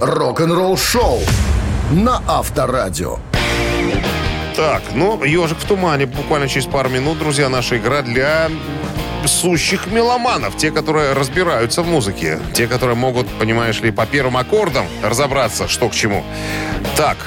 [0.00, 1.20] Рок-н-ролл шоу
[1.90, 3.18] на Авторадио.
[4.56, 6.06] Так, ну, «Ежик в тумане».
[6.06, 8.48] Буквально через пару минут, друзья, наша игра для
[9.26, 10.56] сущих меломанов.
[10.56, 12.38] Те, которые разбираются в музыке.
[12.54, 16.24] Те, которые могут, понимаешь ли, по первым аккордам разобраться, что к чему.
[16.96, 17.18] Так,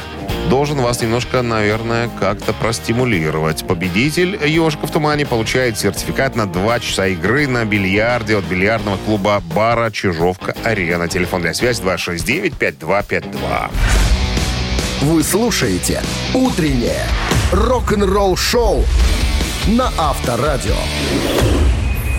[0.50, 3.64] должен вас немножко, наверное, как-то простимулировать.
[3.68, 9.40] Победитель «Ежика в тумане» получает сертификат на 2 часа игры на бильярде от бильярдного клуба
[9.54, 11.08] бара «Чижовка-Арена».
[11.08, 14.09] Телефон для связи 269-5252.
[15.02, 16.02] Вы слушаете
[16.34, 17.06] «Утреннее
[17.54, 18.84] рок-н-ролл-шоу»
[19.68, 20.76] на Авторадио.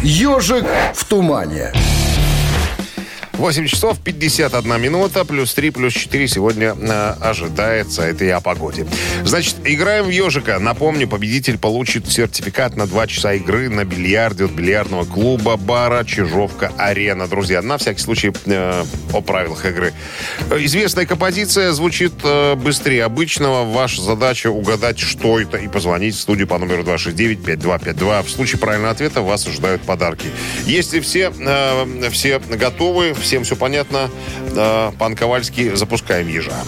[0.03, 0.65] «Ежик
[0.95, 1.75] в тумане».
[3.41, 8.03] 8 часов 51 минута, плюс 3, плюс 4 сегодня э, ожидается.
[8.03, 8.87] Это и о погоде.
[9.25, 10.59] Значит, играем в ежика.
[10.59, 17.29] Напомню, победитель получит сертификат на 2 часа игры на бильярде от бильярдного клуба бара Чижовка-Арена.
[17.29, 19.95] Друзья, на всякий случай э, о правилах игры.
[20.51, 23.65] Известная композиция звучит э, быстрее обычного.
[23.65, 28.23] Ваша задача угадать, что это, и позвонить в студию по номеру 269-5252.
[28.23, 30.27] В случае правильного ответа вас ожидают подарки.
[30.67, 34.11] Если все, э, все готовы, всем все понятно.
[34.99, 36.65] Пан Ковальский, запускаем ежа.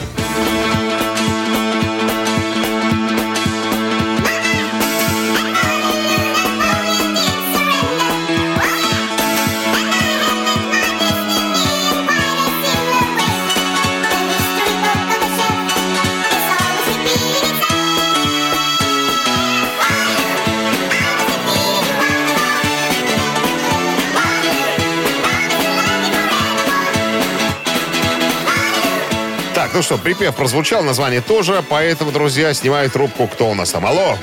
[29.73, 33.27] Так, ну что, припев прозвучал, название тоже, поэтому, друзья, снимаю трубку.
[33.27, 33.87] Кто у нас там?
[33.87, 34.19] Алло?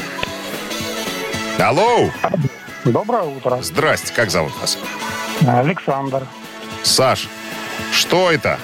[1.57, 2.11] Алло?
[2.85, 3.57] Доброе утро.
[3.59, 4.77] Здрасте, как зовут вас?
[5.47, 6.27] Александр.
[6.83, 7.27] Саш,
[7.91, 8.59] что это?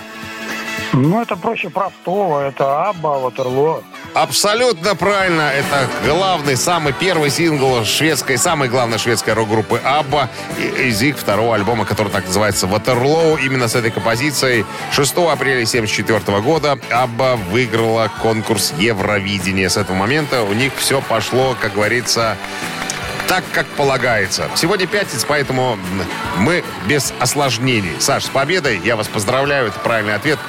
[0.93, 2.41] Ну, это проще простого.
[2.41, 3.81] Это Абба, Ватерло.
[4.15, 5.41] Абсолютно правильно.
[5.41, 11.83] Это главный, самый первый сингл шведской, самой главной шведской рок-группы Абба из их второго альбома,
[11.83, 13.35] который так называется «Ватерлоу».
[13.35, 19.67] Именно с этой композицией 6 апреля 1974 года Абба выиграла конкурс Евровидения.
[19.67, 22.37] С этого момента у них все пошло, как говорится,
[23.27, 24.49] так, как полагается.
[24.55, 25.77] Сегодня пятница, поэтому
[26.37, 27.93] мы без осложнений.
[27.99, 28.79] Саш, с победой.
[28.83, 29.67] Я вас поздравляю.
[29.67, 30.39] Это правильный ответ.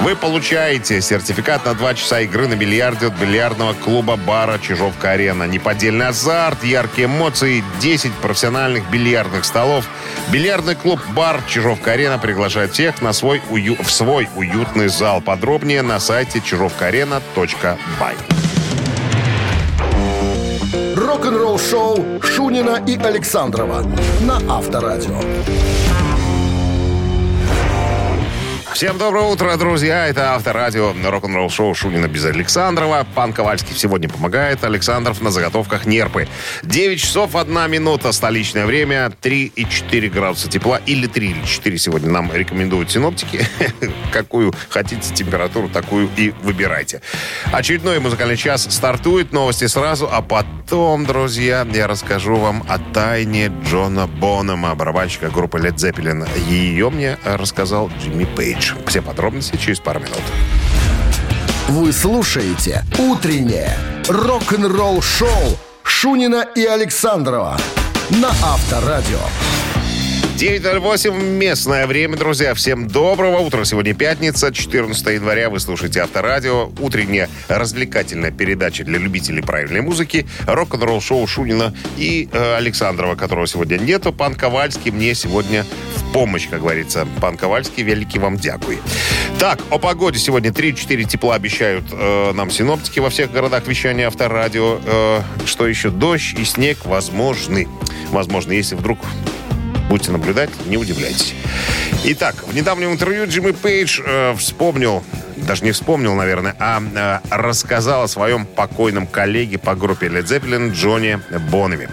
[0.00, 5.44] Вы получаете сертификат на 2 часа игры на бильярде от бильярдного клуба бара «Чижовка-арена».
[5.44, 9.86] Неподдельный азарт, яркие эмоции, 10 профессиональных бильярдных столов.
[10.30, 15.20] Бильярдный клуб «Бар Чижовка-арена» приглашает всех на свой в свой уютный зал.
[15.20, 18.37] Подробнее на сайте чижовкаарена.бай
[21.28, 23.82] рок-н-ролл шоу Шунина и Александрова
[24.22, 25.20] на Авторадио.
[28.72, 30.06] Всем доброе утро, друзья.
[30.06, 33.06] Это Авторадио, рок-н-ролл шоу Шунина без Александрова.
[33.14, 34.64] Пан Ковальский сегодня помогает.
[34.64, 36.28] Александров на заготовках нерпы.
[36.62, 39.12] 9 часов 1 минута столичное время.
[39.20, 40.80] 3 и 4 градуса тепла.
[40.86, 43.46] Или 3 или 4 сегодня нам рекомендуют синоптики.
[44.12, 47.02] Какую хотите температуру, такую и выбирайте.
[47.52, 49.32] Очередной музыкальный час стартует.
[49.32, 55.58] Новости сразу, а потом потом, друзья, я расскажу вам о тайне Джона Бонома, барабанщика группы
[55.58, 56.28] Led Zeppelin.
[56.46, 58.74] Ее мне рассказал Джимми Пейдж.
[58.86, 60.20] Все подробности через пару минут.
[61.68, 63.72] Вы слушаете «Утреннее
[64.08, 67.56] рок-н-ролл-шоу» Шунина и Александрова
[68.10, 69.20] на Авторадио.
[70.38, 72.54] 9.08 местное время, друзья.
[72.54, 73.64] Всем доброго утра.
[73.64, 75.50] Сегодня пятница, 14 января.
[75.50, 76.70] Вы слушаете Авторадио.
[76.78, 80.28] Утренняя развлекательная передача для любителей правильной музыки.
[80.46, 84.12] Рок-н-ролл шоу Шунина и э, Александрова, которого сегодня нету.
[84.12, 85.66] Пан Ковальский мне сегодня
[85.96, 87.04] в помощь, как говорится.
[87.20, 88.78] Пан Ковальский, великий вам дякуй.
[89.40, 94.78] Так, о погоде сегодня 3-4 тепла обещают э, нам синоптики во всех городах вещания Авторадио.
[94.84, 95.90] Э, что еще?
[95.90, 97.66] Дождь и снег возможны.
[98.12, 99.00] Возможно, если вдруг
[99.88, 101.34] Будете наблюдать, не удивляйтесь.
[102.04, 105.02] Итак, в недавнем интервью Джимми Пейдж э, вспомнил,
[105.36, 110.72] даже не вспомнил, наверное, а э, рассказал о своем покойном коллеге по группе Led Zeppelin
[110.72, 111.20] Джоне
[111.50, 111.88] Боннеме.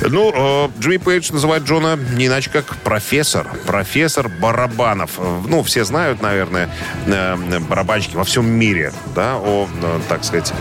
[0.00, 3.46] Ну, э, Джимми Пейдж называет Джона не иначе как профессор.
[3.66, 5.18] Профессор барабанов.
[5.46, 6.70] Ну, все знают, наверное,
[7.06, 10.52] э, барабанщики во всем мире, да, о, э, так сказать,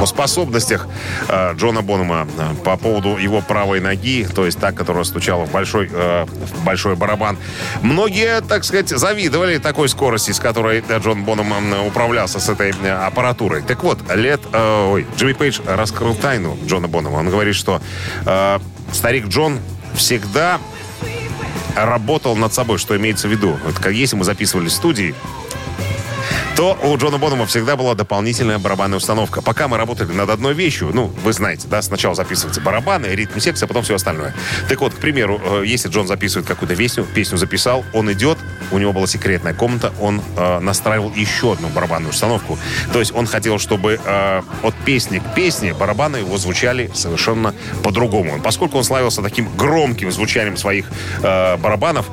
[0.00, 0.86] о способностях
[1.28, 5.50] э, Джона Бонома э, по поводу его правой ноги, то есть та, которая стучала в
[5.50, 7.36] большой, э, в большой барабан.
[7.82, 12.70] Многие, так сказать, завидовали такой скорости, с которой э, Джон Боном э, управлялся с этой
[12.70, 13.62] аппаратурой.
[13.62, 17.16] Так вот, лет, э, ой, Джимми Пейдж раскрыл тайну Джона Бонома.
[17.16, 17.80] Он говорит, что
[18.24, 18.58] э,
[18.92, 19.58] старик Джон
[19.94, 20.58] всегда
[21.74, 23.56] работал над собой, что имеется в виду.
[23.64, 25.14] Вот, как если мы записывали в студии,
[26.58, 29.40] то у Джона Бонома всегда была дополнительная барабанная установка.
[29.40, 33.66] Пока мы работали над одной вещью, ну, вы знаете, да, сначала записываются барабаны, ритм секция,
[33.66, 34.34] а потом все остальное.
[34.68, 38.38] Так вот, к примеру, э, если Джон записывает какую-то песню, песню записал, он идет,
[38.72, 42.58] у него была секретная комната, он э, настраивал еще одну барабанную установку.
[42.92, 47.54] То есть он хотел, чтобы э, от песни к песне барабаны его звучали совершенно
[47.84, 48.40] по-другому.
[48.42, 50.86] Поскольку он славился таким громким звучанием своих
[51.22, 52.06] э, барабанов,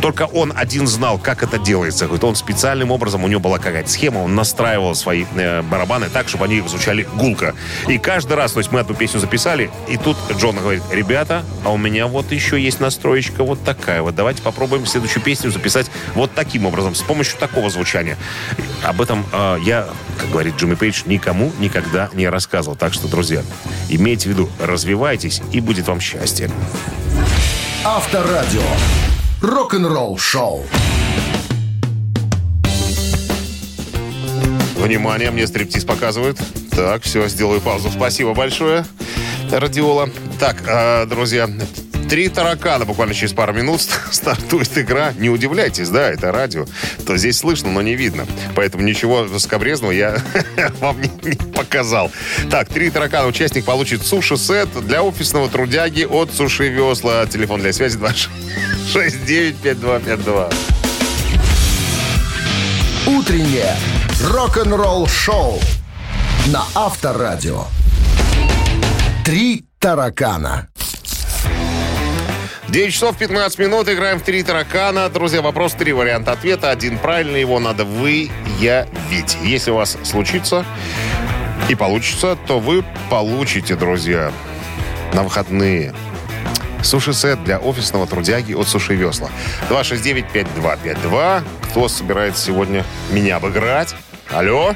[0.00, 2.06] только он один знал, как это делается.
[2.06, 6.28] Говорит, он специальным образом, у него была какая-то схема, он настраивал свои э, барабаны так,
[6.28, 7.54] чтобы они звучали гулко.
[7.88, 11.70] И каждый раз, то есть мы эту песню записали, и тут Джон говорит, ребята, а
[11.70, 14.14] у меня вот еще есть настроечка вот такая вот.
[14.14, 18.16] Давайте попробуем следующую песню записать вот таким образом, с помощью такого звучания.
[18.82, 19.86] Об этом э, я,
[20.18, 22.76] как говорит Джимми Пейдж, никому никогда не рассказывал.
[22.76, 23.42] Так что, друзья,
[23.88, 26.50] имейте в виду, развивайтесь, и будет вам счастье.
[27.84, 28.62] Авторадио.
[29.42, 30.64] Рок-н-ролл шоу.
[34.84, 36.38] Внимание, мне стриптиз показывают.
[36.70, 37.90] Так, все, сделаю паузу.
[37.90, 38.84] Спасибо большое,
[39.50, 40.10] Радиола.
[40.38, 41.48] Так, э, друзья,
[42.10, 43.80] три таракана буквально через пару минут
[44.10, 45.14] стартует игра.
[45.18, 46.66] Не удивляйтесь, да, это радио.
[47.06, 48.26] То здесь слышно, но не видно.
[48.54, 50.18] Поэтому ничего скобрезного я
[50.80, 52.12] вам не, не показал.
[52.50, 53.26] Так, три таракана.
[53.26, 57.24] Участник получит суши-сет для офисного трудяги от Суши Весла.
[57.24, 57.98] Телефон для связи
[58.92, 60.54] 269-5252.
[63.06, 63.76] Утреннее
[64.22, 65.58] рок-н-ролл шоу
[66.46, 67.64] на Авторадио.
[69.24, 70.68] Три таракана.
[72.68, 73.88] 9 часов 15 минут.
[73.88, 75.08] Играем в три таракана.
[75.08, 76.70] Друзья, вопрос, три варианта ответа.
[76.70, 79.36] Один правильный, его надо выявить.
[79.42, 80.64] Если у вас случится
[81.68, 84.32] и получится, то вы получите, друзья,
[85.12, 85.94] на выходные
[86.84, 89.28] Суши-сет для офисного трудяги от Суши Весла.
[89.70, 91.42] 269-5252.
[91.70, 93.94] Кто собирается сегодня меня обыграть?
[94.30, 94.74] Алло?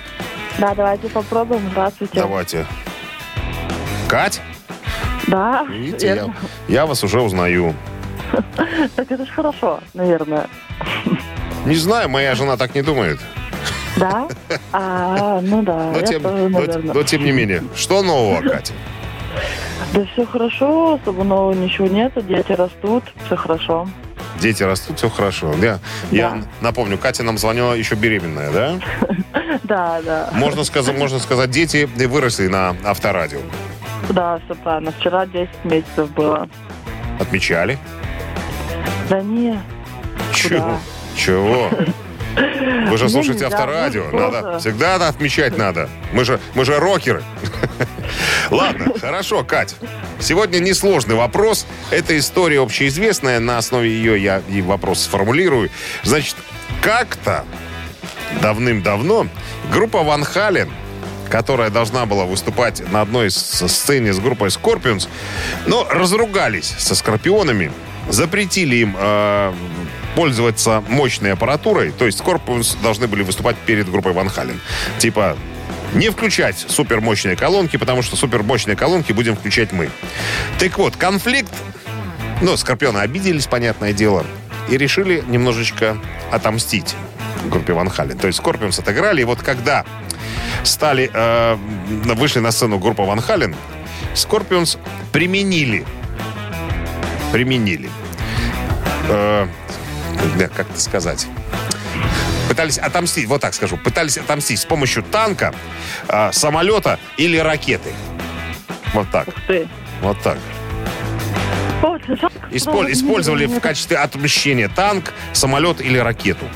[0.59, 1.69] Да, давайте попробуем.
[1.71, 2.15] Здравствуйте.
[2.21, 2.67] Давайте.
[4.09, 4.41] Кать?
[5.27, 6.35] Да, Видите, я,
[6.69, 7.75] я вас уже узнаю.
[8.97, 10.49] Так это же хорошо, наверное.
[11.67, 13.19] Не знаю, моя жена так не думает.
[13.97, 14.29] Да?
[14.73, 17.63] А, ну да, Но тем, тоже, но- но тем не менее.
[17.77, 18.73] Что нового, Катя?
[19.95, 23.89] Да все хорошо, особо нового ничего нет, дети растут, все хорошо.
[24.41, 25.53] Дети растут, все хорошо.
[25.61, 25.79] Я,
[26.11, 28.81] я напомню, Катя нам звонила еще беременная, да?
[29.65, 30.29] Да, да.
[30.33, 33.41] Можно сказать, можно сказать, дети выросли на авторадио.
[34.11, 34.93] Да, все правильно.
[34.93, 36.49] Вчера 10 месяцев было.
[37.19, 37.79] Отмечали?
[39.09, 39.59] Да не,
[40.35, 40.79] Чего?
[41.17, 41.71] Чего?
[42.89, 44.11] Вы же слушаете авторадио.
[44.13, 45.89] Надо, всегда отмечать надо.
[46.13, 47.23] Мы же, мы же рокеры.
[48.51, 49.75] Ладно, хорошо, Кать.
[50.21, 51.67] Сегодня несложный вопрос.
[51.91, 53.41] Это история общеизвестная.
[53.41, 55.71] На основе ее я и вопрос сформулирую.
[56.03, 56.37] Значит,
[56.83, 57.45] как-то
[58.41, 59.29] давным-давно
[59.71, 60.71] группа Ван Хален
[61.29, 65.09] которая должна была выступать на одной сцене с группой Scorpions,
[65.67, 67.71] но разругались со Скорпионами,
[68.09, 69.53] запретили им э,
[70.19, 74.61] пользоваться мощной аппаратурой, то есть Scorpions должны были выступать перед группой Van Halen.
[74.99, 75.37] Типа,
[75.95, 79.91] не включать супермощные колонки, потому что супермощные колонки будем включать мы.
[80.59, 81.53] Так вот, конфликт...
[82.43, 84.27] Ну, Скорпионы обиделись, понятное дело,
[84.69, 85.97] и решили немножечко
[86.33, 86.97] отомстить
[87.45, 88.19] группе Van Halen.
[88.19, 89.85] То есть Скорпионс отыграли, и вот когда
[90.65, 91.57] стали, э,
[92.17, 93.55] вышли на сцену группа Ван Хален,
[94.15, 94.79] Скорпионс
[95.13, 95.87] применили,
[97.31, 97.89] применили,
[99.09, 99.47] э,
[100.55, 101.27] как это сказать,
[102.49, 105.55] пытались отомстить, вот так скажу, пытались отомстить с помощью танка,
[106.09, 107.93] э, самолета или ракеты.
[108.95, 109.29] Вот так.
[110.01, 110.39] Вот так.
[112.51, 116.47] Исполь- что использовали в качестве отмщения танк, самолет или ракету.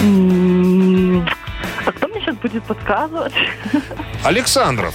[0.00, 1.28] М,
[1.84, 3.32] А кто мне сейчас будет подсказывать?
[4.24, 4.94] Александров.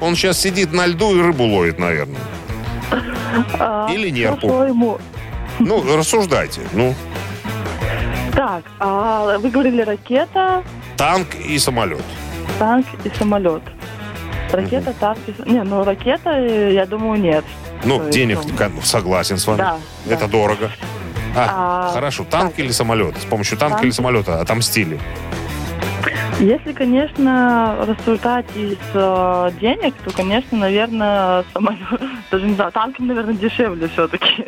[0.00, 2.20] Он сейчас сидит на льду и рыбу ловит, наверное.
[3.58, 4.98] А, Или нерпу.
[5.58, 6.60] Ну, рассуждайте.
[6.72, 6.94] Ну,
[8.34, 10.62] Так, а вы говорили ракета,
[10.96, 12.02] танк и самолет.
[12.58, 13.62] танк и самолет.
[14.52, 15.50] Ракета, танк и...
[15.50, 17.44] Не, ну ракета, э, я думаю, нет.
[17.84, 19.58] Ну, То есть, денег, ну, кон- согласен с вами.
[19.58, 19.76] Да,
[20.06, 20.28] Это да.
[20.28, 20.70] дорого.
[21.36, 22.24] А, А, хорошо.
[22.24, 22.58] Танк так.
[22.60, 23.16] или самолет?
[23.16, 23.84] С помощью танка Танк.
[23.84, 25.00] или самолета отомстили.
[26.44, 31.78] Если, конечно, рассуждать из э, денег, то, конечно, наверное, самолет,
[32.30, 34.44] даже не знаю, танком, наверное, дешевле все-таки.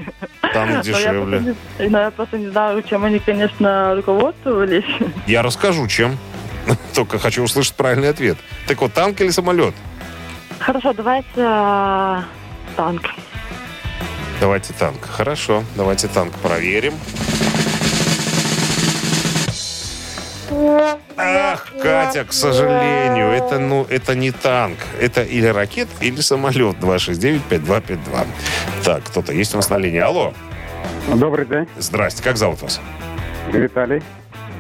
[0.52, 1.54] Танк дешевле.
[1.78, 4.84] Но я просто не знаю, чем они, конечно, руководствовались.
[5.26, 6.18] Я расскажу, чем.
[6.94, 8.36] Только хочу услышать правильный ответ.
[8.68, 9.74] Так вот, танк или самолет?
[10.58, 12.20] Хорошо, давайте э,
[12.76, 13.04] танк.
[14.38, 15.00] Давайте танк.
[15.00, 16.92] Хорошо, давайте танк проверим.
[21.16, 24.78] Ах, Катя, к сожалению, это, ну, это не танк.
[25.00, 28.26] Это или ракет, или самолет 269-5252.
[28.84, 30.00] Так, кто-то есть у нас на линии.
[30.00, 30.32] Алло,
[31.14, 32.80] Добрый день, здрасте, как зовут вас?
[33.52, 34.02] Виталий.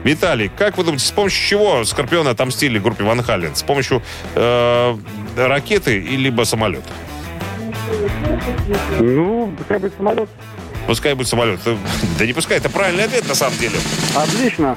[0.04, 3.56] Виталий, как вы думаете, с помощью чего Скорпионы отомстили группе Ван Хален?
[3.56, 4.00] С помощью
[4.36, 4.96] э,
[5.36, 6.88] ракеты и либо самолета?
[9.00, 10.28] Ну, пускай будет самолет.
[10.86, 11.60] Пускай будет самолет.
[12.18, 13.78] Да не пускай, это правильный ответ на самом деле.
[14.14, 14.76] Отлично.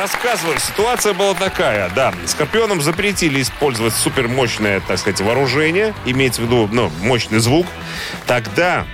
[0.00, 2.12] Рассказываю, ситуация была такая, да.
[2.26, 7.66] Скорпионам запретили использовать супермощное, так сказать, вооружение, имеется в виду, ну, мощный звук.
[8.26, 8.86] Тогда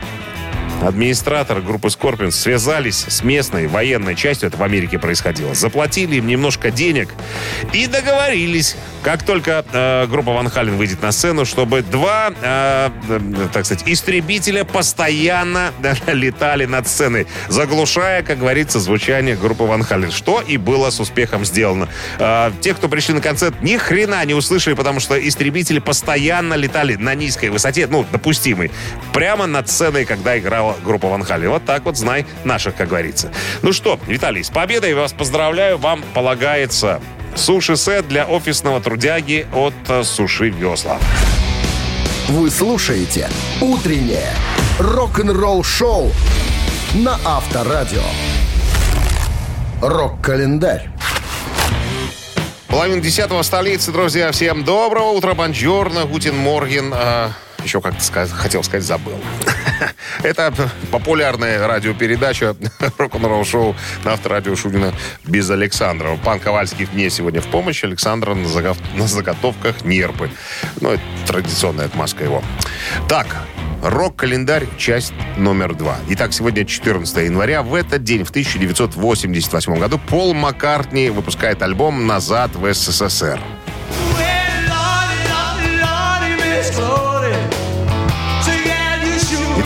[0.87, 6.70] администраторы группы Scorpions связались с местной военной частью, это в Америке происходило, заплатили им немножко
[6.70, 7.11] денег
[7.72, 13.49] и договорились, как только э, группа Ван Хален выйдет на сцену, чтобы два, э, э,
[13.53, 15.72] так сказать, истребителя постоянно
[16.07, 21.45] летали над сценой, заглушая, как говорится, звучание группы Ван Хален, что и было с успехом
[21.45, 21.89] сделано.
[22.18, 26.97] Э, те, кто пришли на концерт, ни хрена не услышали, потому что истребители постоянно летали
[26.97, 28.70] на низкой высоте, ну, допустимой,
[29.12, 31.50] прямо над сценой, когда играла группа Ван Хален.
[31.50, 33.30] Вот так вот знай наших, как говорится.
[33.62, 35.78] Ну что, Виталий, с победой вас поздравляю.
[35.78, 37.00] Вам полагается
[37.34, 40.98] суши-сет для офисного трудяги от э, Суши Весла.
[42.28, 43.28] Вы слушаете
[43.60, 44.30] «Утреннее
[44.78, 46.10] рок-н-ролл-шоу»
[46.94, 48.02] на Авторадио.
[49.82, 50.88] Рок-календарь.
[52.68, 54.32] Половина десятого столицы, друзья.
[54.32, 56.92] Всем доброго утра, бонжорно, гутен морген.
[56.94, 59.18] А, еще как-то сказать, хотел сказать, забыл.
[60.22, 60.52] Это
[60.90, 62.56] популярная радиопередача
[62.98, 64.92] рок-н-ролл шоу на авторадио Шунина
[65.24, 66.16] без Александрова.
[66.16, 67.84] Пан Ковальский мне сегодня в помощь.
[67.84, 68.48] Александра на,
[68.94, 70.30] на заготовках нерпы.
[70.80, 72.42] Ну, это традиционная отмазка его.
[73.08, 73.26] Так,
[73.82, 75.98] Рок-календарь, часть номер два.
[76.08, 77.62] Итак, сегодня 14 января.
[77.62, 83.38] В этот день, в 1988 году, Пол Маккартни выпускает альбом «Назад в СССР».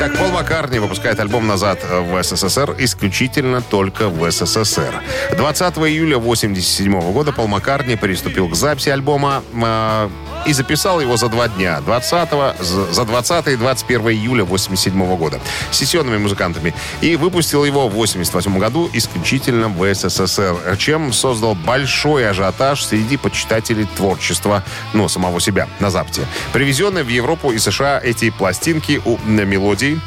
[0.08, 5.02] Итак, Пол Маккартни выпускает альбом «Назад в СССР» исключительно только в СССР.
[5.36, 10.08] 20 июля 1987 года Пол Маккартни приступил к записи альбома э,
[10.46, 11.80] и записал его за два дня.
[11.80, 12.28] 20
[12.60, 15.40] за 20 и 21 июля 1987 года.
[15.70, 16.74] С сессионными музыкантами.
[17.00, 23.86] И выпустил его в 1988 году исключительно в СССР, чем создал большой ажиотаж среди почитателей
[23.96, 26.22] творчества, ну, самого себя на Западе.
[26.52, 29.97] Привезенные в Европу и США эти пластинки у мелодий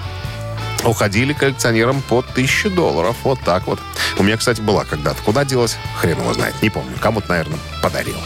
[0.83, 3.15] уходили коллекционерам по 1000 долларов.
[3.23, 3.79] Вот так вот.
[4.17, 5.21] У меня, кстати, была когда-то.
[5.23, 5.77] Куда делась?
[5.97, 6.55] Хрен его знает.
[6.61, 6.95] Не помню.
[6.99, 8.17] Кому-то, наверное, подарил.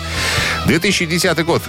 [0.65, 1.61] 2010 год.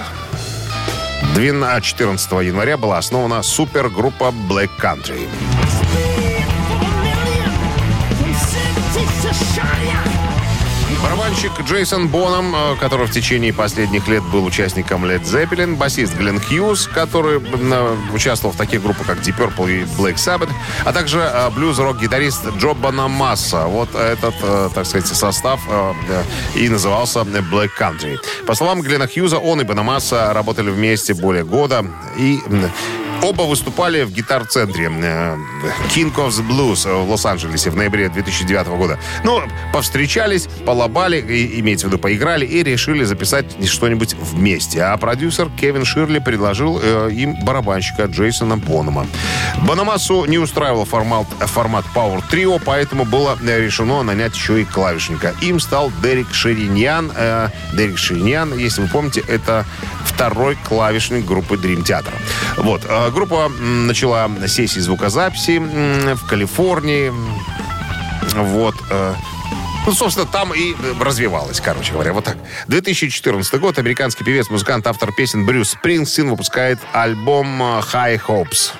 [1.34, 5.28] 12, 14 января была основана супергруппа Black Country.
[11.06, 16.40] Барабанщик Джейсон Боном, э, который в течение последних лет был участником Led Zeppelin, басист Глен
[16.40, 20.50] Хьюз, который э, участвовал в таких группах, как Deep Purple и Black Sabbath,
[20.84, 23.66] а также э, блюз-рок-гитарист Джо Банамасса.
[23.66, 24.34] Вот этот,
[24.74, 25.60] так сказать, состав
[26.56, 28.16] и назывался Black Country.
[28.44, 31.86] По словам Глена Хьюза, он и Банамасса работали вместе более года
[32.18, 32.40] и
[33.22, 35.36] Оба выступали в гитар-центре э,
[35.94, 38.98] King of the Blues в Лос-Анджелесе в ноябре 2009 года.
[39.24, 39.42] Ну,
[39.72, 41.20] повстречались, полобали,
[41.60, 44.82] имеется в виду, поиграли и решили записать что-нибудь вместе.
[44.82, 49.06] А продюсер Кевин Ширли предложил э, им барабанщика Джейсона Бонома.
[49.62, 55.34] Банамасу не устраивал формат, формат Power Trio, поэтому было решено нанять еще и клавишника.
[55.40, 57.10] Им стал Дерек Шириньян.
[57.16, 59.64] Э, Дерек Шириньян, если вы помните, это
[60.04, 62.12] второй клавишник группы Dream Theater.
[62.56, 62.82] Вот.
[62.88, 65.58] Э, группа начала сессии звукозаписи
[66.14, 67.12] в Калифорнии.
[68.34, 68.74] Вот.
[68.90, 69.14] Э,
[69.86, 72.12] ну, собственно, там и развивалась, короче говоря.
[72.12, 72.36] Вот так.
[72.68, 73.78] 2014 год.
[73.78, 78.72] Американский певец, музыкант, автор песен Брюс Спрингстин выпускает альбом э, High Hopes.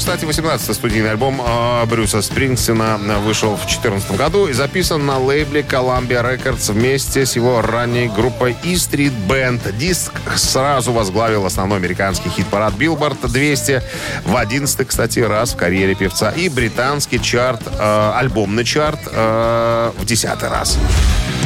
[0.00, 5.60] Кстати, 18-й студийный альбом э, Брюса Спрингстина вышел в 2014 году и записан на лейбле
[5.60, 9.76] Columbia Records вместе с его ранней группой E Street Band.
[9.76, 13.82] Диск сразу возглавил основной американский хит-парад Billboard 200
[14.24, 20.06] в 11 кстати, раз в карьере певца и британский чарт, э, альбомный чарт э, в
[20.06, 20.78] 10 раз.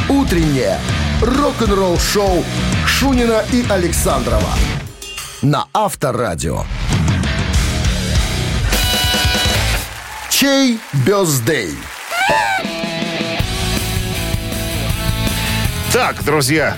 [0.09, 0.79] Утреннее
[1.21, 2.45] рок-н-ролл-шоу
[2.87, 4.51] Шунина и Александрова
[5.43, 6.65] на Авторадио.
[10.37, 11.71] Чей бездей?
[15.93, 16.77] Так, друзья,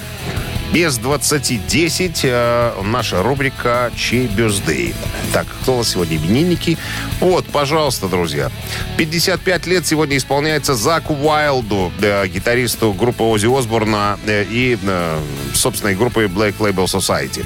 [0.75, 4.95] без 20.10 э, наша рубрика «Чей бюздей».
[5.33, 6.77] Так, кто у нас сегодня именинники?
[7.19, 8.51] Вот, пожалуйста, друзья.
[8.99, 15.21] 55 лет сегодня исполняется Заку Уайлду, э, гитаристу группы Ози Осборна э, и э,
[15.55, 17.43] собственной группы Black Label Society.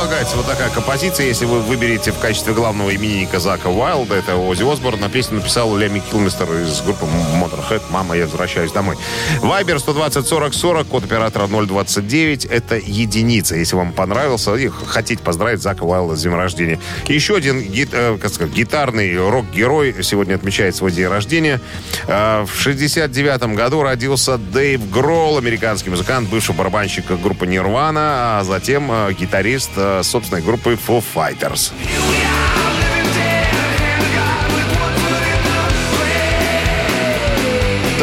[0.00, 4.62] Предлагается вот такая композиция, если вы выберете в качестве главного именинника Зака Уайлда, это Ози
[4.62, 8.96] Осборн, на песню написал Леми Килмистер из группы Motorhead «Мама, я возвращаюсь домой».
[9.40, 13.56] Вайбер 120 40 40, код оператора 029, это единица.
[13.56, 16.80] Если вам понравился и хотите поздравить Зака Уайлда с днем рождения.
[17.06, 21.60] Еще один гит, э, как сказать, гитарный рок-герой сегодня отмечает свой день рождения.
[22.06, 28.90] Э, в 69 году родился Дэйв Гролл, американский музыкант, бывший барабанщик группы Нирвана, а затем
[28.90, 31.72] э, гитарист э, собственной группы Foo Fighters.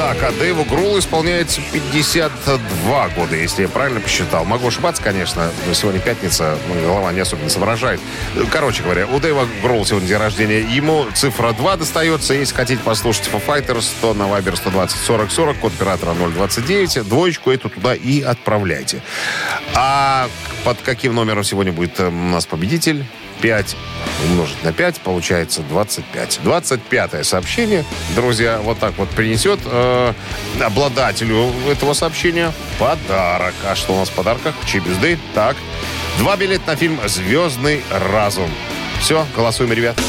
[0.07, 4.45] Так, а Дэйву Грулу исполняется 52 года, если я правильно посчитал.
[4.45, 5.51] Могу ошибаться, конечно.
[5.73, 7.99] Сегодня пятница, голова не особенно соображает.
[8.49, 10.61] Короче говоря, у Дэйва Грула сегодня день рождения.
[10.61, 12.33] Ему цифра 2 достается.
[12.33, 17.05] Если хотите послушать Foo Fighters, то на Viber 120 40 40, код оператора 029.
[17.05, 19.01] Двоечку эту туда и отправляйте.
[19.75, 20.29] А
[20.63, 23.03] под каким номером сегодня будет э, у нас победитель?
[23.41, 23.75] 5
[24.25, 26.39] умножить на 5, получается 25.
[26.43, 27.85] 25 сообщение,
[28.15, 30.13] друзья, вот так вот принесет э,
[30.61, 33.53] обладателю этого сообщения подарок.
[33.65, 34.55] А что у нас в подарках?
[34.65, 35.17] Чебюзды.
[35.33, 35.55] Так,
[36.17, 38.49] два билета на фильм «Звездный разум».
[38.99, 39.99] Все, голосуем, ребят.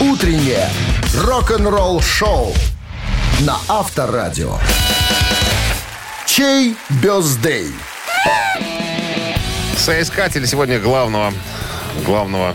[0.00, 0.68] Утреннее
[1.16, 2.52] рок-н-ролл шоу
[3.40, 4.58] на Авторадио.
[6.26, 7.72] Чей бездей?
[9.76, 11.32] Соискатель сегодня главного
[12.04, 12.54] главного,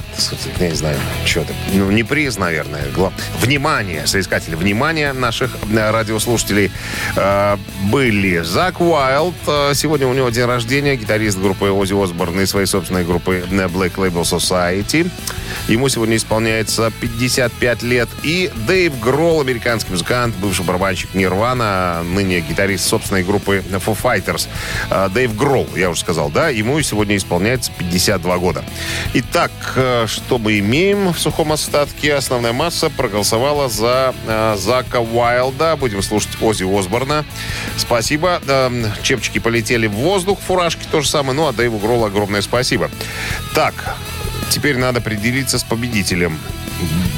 [0.60, 3.14] я не знаю, что это, ну, не приз, наверное, глав...
[3.42, 6.72] внимание, соискатель внимания наших э, радиослушателей
[7.16, 12.46] э, были Зак Уайлд, э, сегодня у него день рождения, гитарист группы Ози Осборн и
[12.46, 15.10] своей собственной группы э, Black Label Society.
[15.68, 18.10] Ему сегодня исполняется 55 лет.
[18.24, 24.48] И Дэйв Гролл, американский музыкант, бывший барабанщик Нирвана, ныне гитарист собственной группы Foo Fighters.
[25.12, 28.64] Дэйв Гролл, я уже сказал, да, ему сегодня исполняется 52 года.
[29.32, 32.16] Итак, э, что мы имеем в сухом остатке?
[32.16, 35.76] Основная масса проголосовала за э, Зака Уайлда.
[35.76, 37.24] Будем слушать Ози Осборна.
[37.78, 38.42] Спасибо.
[39.04, 41.36] Чепчики полетели в воздух, фуражки то же самое.
[41.36, 42.90] Ну, а Дэйву Гроллу огромное спасибо.
[43.54, 43.96] Так,
[44.50, 46.40] Теперь надо определиться с победителем.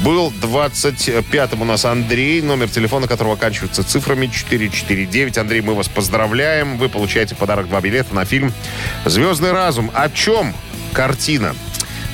[0.04, 5.38] Был 25-м у нас Андрей, номер телефона которого оканчивается цифрами 449.
[5.38, 6.76] Андрей, мы вас поздравляем.
[6.76, 8.52] Вы получаете подарок два билета на фильм
[9.06, 9.90] «Звездный разум».
[9.94, 10.54] О чем
[10.92, 11.54] картина?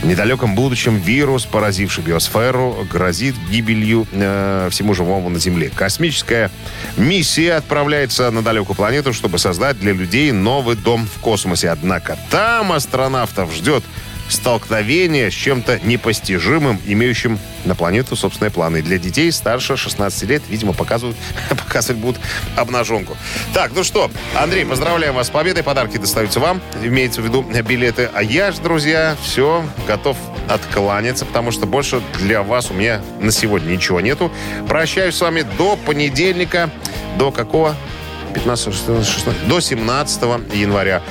[0.02, 5.72] В недалеком будущем вирус, поразивший биосферу, грозит гибелью э, всему живому на Земле.
[5.74, 6.52] Космическая
[6.96, 11.70] миссия отправляется на далекую планету, чтобы создать для людей новый дом в космосе.
[11.70, 13.82] Однако там астронавтов ждет
[14.28, 18.82] столкновение с чем-то непостижимым, имеющим на планету собственные планы.
[18.82, 21.16] Для детей старше 16 лет, видимо, показывают,
[21.50, 22.20] показывать будут
[22.56, 23.16] обнаженку.
[23.54, 25.62] Так, ну что, Андрей, поздравляем вас с победой.
[25.62, 28.08] Подарки достаются вам, имеется в виду билеты.
[28.14, 30.16] А я же, друзья, все, готов
[30.48, 34.32] откланяться, потому что больше для вас у меня на сегодня ничего нету.
[34.68, 36.70] Прощаюсь с вами до понедельника.
[37.18, 37.74] До какого?
[38.32, 40.22] 15, 16, 16, до 17
[40.54, 41.02] января.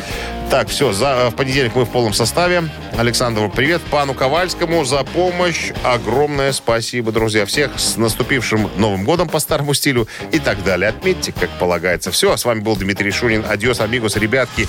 [0.50, 2.70] Так, все, за, в понедельник мы в полном составе.
[2.98, 5.72] Александру привет, пану Ковальскому за помощь.
[5.84, 7.46] Огромное спасибо, друзья.
[7.46, 10.90] Всех с наступившим Новым годом по старому стилю и так далее.
[10.90, 12.12] Отметьте, как полагается.
[12.12, 13.44] Все, с вами был Дмитрий Шунин.
[13.48, 14.68] Адьос, амигос, ребятки.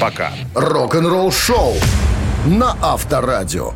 [0.00, 0.32] Пока.
[0.54, 1.74] Рок-н-ролл шоу
[2.46, 3.74] на Авторадио.